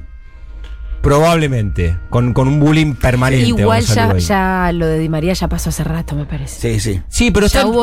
Probablemente, 1.06 1.96
con, 2.10 2.32
con 2.32 2.48
un 2.48 2.60
bullying 2.60 2.94
permanente. 2.94 3.46
Igual 3.48 3.82
ya, 3.84 4.16
ya 4.18 4.70
lo 4.72 4.86
de 4.86 4.98
Di 4.98 5.08
María 5.08 5.32
ya 5.34 5.48
pasó 5.48 5.70
hace 5.70 5.84
rato, 5.84 6.14
me 6.16 6.24
parece. 6.24 6.60
Sí, 6.74 6.80
sí. 6.80 7.00
Sí, 7.08 7.30
pero 7.30 7.46
ya 7.46 7.60
están 7.60 7.72
hubo 7.72 7.82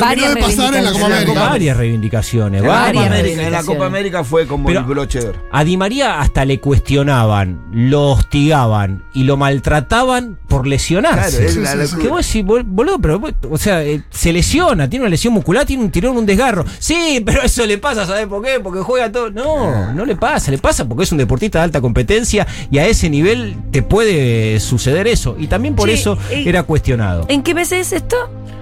varias 0.00 0.34
de 0.34 0.40
pasar 0.40 0.74
en 0.74 0.84
la 0.84 0.92
Copa 0.92 1.08
reivindicaciones. 1.08 1.22
América. 1.22 1.40
varias 1.48 1.76
reivindicaciones. 1.76 2.60
En 2.62 2.66
la, 2.68 2.72
Copa 2.74 2.82
Varias 2.86 3.06
América, 3.06 3.42
en 3.42 3.52
la. 3.52 3.62
Copa 3.62 3.86
América 3.86 4.24
fue 4.24 4.46
como 4.46 4.66
Pero- 4.66 4.80
el 4.80 4.86
broche 4.86 5.20
de 5.20 5.28
oro. 5.28 5.38
A 5.52 5.62
Di 5.64 5.76
María 5.76 6.20
hasta 6.20 6.44
le 6.44 6.58
cuestionaban, 6.60 7.60
lo 7.72 8.10
hostigaban 8.10 9.04
y 9.14 9.24
lo 9.24 9.36
maltrataban 9.36 10.38
por 10.48 10.66
lesionarse. 10.66 11.36
Claro, 11.36 11.46
es 11.48 11.54
Sí, 11.54 11.60
la 11.60 11.74
locura. 11.76 12.02
Que 12.02 12.08
vos 12.08 12.26
decís, 12.26 12.44
bol- 12.44 12.64
boludo, 12.66 12.98
pero 12.98 13.20
o 13.50 13.58
sea, 13.58 13.84
eh, 13.84 14.02
se 14.10 14.32
lesiona, 14.32 14.90
tiene 14.90 15.04
una 15.04 15.10
lesión 15.10 15.32
muscular, 15.32 15.64
tiene 15.64 15.84
un 15.84 15.90
tirón, 15.90 16.16
un 16.16 16.26
desgarro. 16.26 16.64
Sí, 16.80 17.22
pero 17.24 17.42
eso 17.42 17.64
le 17.66 17.78
pasa, 17.78 18.04
¿sabes 18.06 18.26
por 18.26 18.42
qué? 18.42 18.58
Porque 18.60 18.80
juega 18.80 19.12
todo. 19.12 19.30
No, 19.30 19.92
no 19.94 20.04
le 20.04 20.16
pasa, 20.16 20.50
le 20.50 20.58
pasa 20.58 20.84
porque 20.88 21.04
es 21.04 21.12
un 21.12 21.18
deportista 21.18 21.58
de 21.58 21.64
alta 21.64 21.80
competencia 21.80 22.46
y 22.70 22.78
a 22.78 22.86
ese 22.86 23.10
nivel 23.10 23.56
te 23.70 23.82
puede 23.82 24.60
suceder 24.60 25.06
eso. 25.06 25.36
Y 25.38 25.46
también 25.46 25.74
por 25.74 25.90
eso 25.90 26.18
era 26.30 26.62
cuestionado. 26.62 27.26
¿En 27.28 27.42
qué 27.42 27.54
mes 27.54 27.72
es 27.72 27.92
esto? 27.92 28.16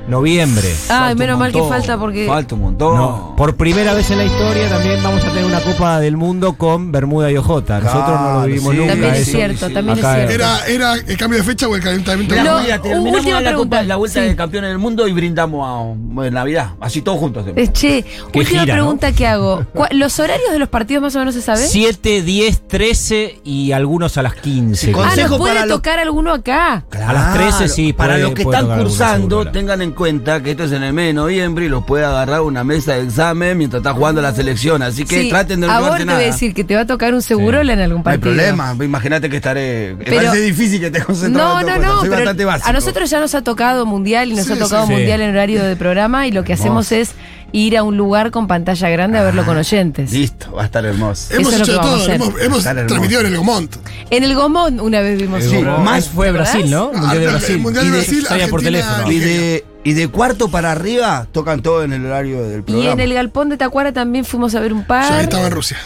Noviembre. 0.08 0.68
Ay, 0.88 1.16
menos 1.16 1.36
mal 1.36 1.50
que 1.52 1.60
falta 1.64 1.98
porque. 1.98 2.26
Falta 2.28 2.54
un 2.54 2.60
montón. 2.60 2.96
No, 2.96 3.34
por 3.36 3.56
primera 3.56 3.92
vez 3.92 4.08
en 4.12 4.18
la 4.18 4.24
historia 4.24 4.68
también 4.68 5.02
vamos 5.02 5.24
a 5.24 5.28
tener 5.30 5.44
una 5.44 5.60
Copa 5.60 5.98
del 5.98 6.16
Mundo 6.16 6.52
con 6.52 6.92
Bermuda 6.92 7.28
y 7.32 7.36
OJ. 7.36 7.48
Nosotros 7.48 8.20
no 8.20 8.40
lo 8.40 8.46
vivimos 8.46 8.72
sí, 8.72 8.78
nunca. 8.78 8.92
También 8.92 9.14
es 9.16 9.24
cierto, 9.26 9.68
también 9.70 9.98
es 9.98 10.04
cierto. 10.04 10.32
¿Era, 10.32 10.66
¿Era 10.68 10.94
el 10.94 11.16
cambio 11.16 11.38
de 11.40 11.44
fecha 11.44 11.66
o 11.66 11.74
el 11.74 11.82
calentamiento? 11.82 12.36
No, 12.36 12.60
mira, 12.60 12.76
u- 12.78 12.82
terminamos 12.82 13.18
última 13.18 13.40
la, 13.40 13.48
pregunta. 13.50 13.76
Copa- 13.78 13.82
la 13.88 13.96
vuelta 13.96 14.22
Sí. 14.22 14.28
de 14.28 14.36
campeones 14.36 14.70
del 14.70 14.78
mundo 14.78 15.08
y 15.08 15.12
brindamos 15.12 15.66
a 15.68 15.92
bueno, 15.98 16.30
Navidad. 16.30 16.70
Así 16.78 17.02
todos 17.02 17.18
juntos. 17.18 17.44
Eh, 17.56 17.68
Che, 17.72 18.04
Qué 18.32 18.38
última 18.38 18.60
gira, 18.60 18.74
pregunta 18.74 19.10
que 19.10 19.26
hago. 19.26 19.64
¿Cuál- 19.74 19.98
¿Los 19.98 20.20
horarios 20.20 20.52
de 20.52 20.60
los 20.60 20.68
partidos 20.68 21.02
más 21.02 21.16
o 21.16 21.18
menos 21.18 21.34
se 21.34 21.42
sabe? 21.42 21.66
7, 21.66 22.22
10, 22.22 22.60
13 22.68 23.40
y 23.42 23.65
algunos 23.72 24.16
a 24.18 24.22
las 24.22 24.34
15. 24.34 24.86
Sí, 24.86 24.92
Ah, 24.92 24.96
consejo 24.98 25.28
¿nos 25.30 25.38
puede 25.38 25.54
para 25.54 25.66
lo- 25.66 25.74
tocar 25.76 25.98
alguno 25.98 26.32
acá? 26.32 26.84
A 27.06 27.12
las 27.12 27.34
13 27.34 27.68
sí, 27.68 27.92
Para 27.92 28.14
puede- 28.14 28.22
los 28.24 28.34
que 28.34 28.42
puede 28.44 28.56
están 28.58 28.68
tocar 28.70 28.82
cursando, 28.84 29.36
seguro. 29.38 29.52
tengan 29.52 29.82
en 29.82 29.92
cuenta 29.92 30.42
que 30.42 30.50
esto 30.52 30.64
es 30.64 30.72
en 30.72 30.82
el 30.82 30.92
mes 30.92 31.06
de 31.06 31.12
noviembre 31.14 31.66
y 31.66 31.68
los 31.68 31.84
puede 31.84 32.04
agarrar 32.04 32.40
una 32.42 32.64
mesa 32.64 32.94
de 32.94 33.02
examen 33.04 33.56
mientras 33.58 33.80
está 33.80 33.92
jugando 33.94 34.20
la 34.22 34.32
selección. 34.34 34.82
Así 34.82 35.04
que 35.04 35.22
Sí, 35.22 35.28
traten 35.28 35.60
de 35.60 35.66
no 35.66 35.72
a 35.72 35.76
vos 35.76 35.84
llevarse 35.86 36.02
te 36.02 36.06
nada. 36.06 36.18
voy 36.18 36.28
a 36.28 36.32
decir 36.32 36.54
que 36.54 36.64
te 36.64 36.74
va 36.74 36.82
a 36.82 36.86
tocar 36.86 37.14
un 37.14 37.22
segurola 37.22 37.72
en 37.72 37.80
algún 37.80 38.02
No 38.02 38.10
hay 38.10 38.18
partido. 38.18 38.34
problema, 38.34 38.76
imagínate 38.84 39.28
que 39.30 39.36
estaré. 39.36 39.96
Pero- 40.04 40.16
parece 40.16 40.40
difícil 40.40 40.80
que 40.80 40.90
te 40.90 41.02
concentres 41.02 41.42
No, 41.42 41.62
no, 41.62 41.78
no, 41.78 42.00
Soy 42.00 42.08
pero 42.08 42.20
bastante 42.22 42.44
básico. 42.44 42.68
a 42.68 42.72
nosotros 42.72 43.10
ya 43.10 43.20
nos 43.20 43.34
ha 43.34 43.42
tocado 43.42 43.86
mundial 43.86 44.30
y 44.32 44.34
nos 44.34 44.46
Sí, 44.46 44.52
ha 44.52 44.58
tocado 44.58 44.82
sí, 44.82 44.88
sí. 44.88 44.94
mundial 44.94 45.20
en 45.22 45.30
horario 45.30 45.62
de 45.64 45.76
programa 45.76 46.26
y 46.26 46.32
lo 46.32 46.44
que 46.44 46.52
hacemos 46.52 46.92
es 46.92 47.12
ir 47.52 47.76
a 47.78 47.82
un 47.82 47.96
lugar 47.96 48.30
con 48.30 48.46
pantalla 48.46 48.88
grande 48.90 49.18
a 49.18 49.22
verlo 49.22 49.44
con 49.44 49.56
oyentes. 49.56 50.12
Listo, 50.12 50.52
va 50.52 50.62
a 50.62 50.64
estar 50.66 50.84
hermoso. 50.84 51.32
Hemos 51.34 51.52
Eso 51.52 51.62
es 51.62 51.68
lo 51.68 51.72
hecho 51.72 51.72
de 51.72 51.78
que 51.78 51.86
vamos 51.86 52.08
a 52.08 52.16
todo. 52.18 52.28
hacer. 52.28 52.44
Hemos, 52.46 52.62
transmitido 52.86 53.20
en 53.20 53.26
el 53.28 53.36
Gomont. 53.36 53.76
En 54.10 54.24
el 54.24 54.34
Gomón 54.34 54.80
una 54.80 55.00
vez 55.00 55.20
vimos 55.20 55.42
Sí, 55.44 55.56
un 55.56 55.84
más 55.84 56.08
fue 56.08 56.26
¿te 56.26 56.32
Brasil, 56.32 56.70
¿no? 56.70 56.84
acordás? 56.94 57.02
El 57.04 57.08
Mundial 57.08 57.20
de 57.20 57.26
Ah, 57.28 57.48
el. 57.48 57.58
Mundial 57.58 57.84
de 57.84 57.88
Y 57.88 57.92
de- 57.92 58.20
Brasil, 58.22 58.50
por 58.50 58.62
teléfono. 58.62 59.12
Y 59.12 59.18
de, 59.18 59.64
y 59.84 59.92
de 59.94 60.08
cuarto 60.08 60.48
para 60.48 60.72
arriba 60.72 61.26
tocan 61.32 61.62
todo 61.62 61.82
en 61.84 61.92
el 61.92 62.04
horario 62.06 62.42
del 62.42 62.60
Y 62.60 62.62
programa. 62.62 62.92
en 62.92 63.00
el 63.00 63.14
galpón 63.14 63.48
de 63.48 63.56
Tacuara 63.56 63.92
también 63.92 64.24
fuimos 64.24 64.54
a 64.54 64.60
ver 64.60 64.72
un 64.72 64.80
Yo 64.86 64.94
ahí 64.94 65.08
par. 65.10 65.22
estaba 65.22 65.46
en 65.46 65.52
Rusia. 65.52 65.76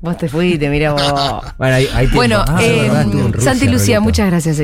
Vos 0.00 0.18
te 0.18 0.28
fuiste, 0.28 0.68
mira 0.68 0.92
vos. 0.92 1.00
Bueno, 1.56 1.76
ahí- 1.76 1.88
ahí. 1.94 2.06
Bueno, 2.08 2.44
Ah, 2.46 2.62
eh, 2.62 2.82
verdad, 2.90 3.06
Rusia, 3.32 3.40
Santi 3.52 3.68
Lucía, 3.68 4.00
muchas 4.00 4.26
gracias. 4.28 4.58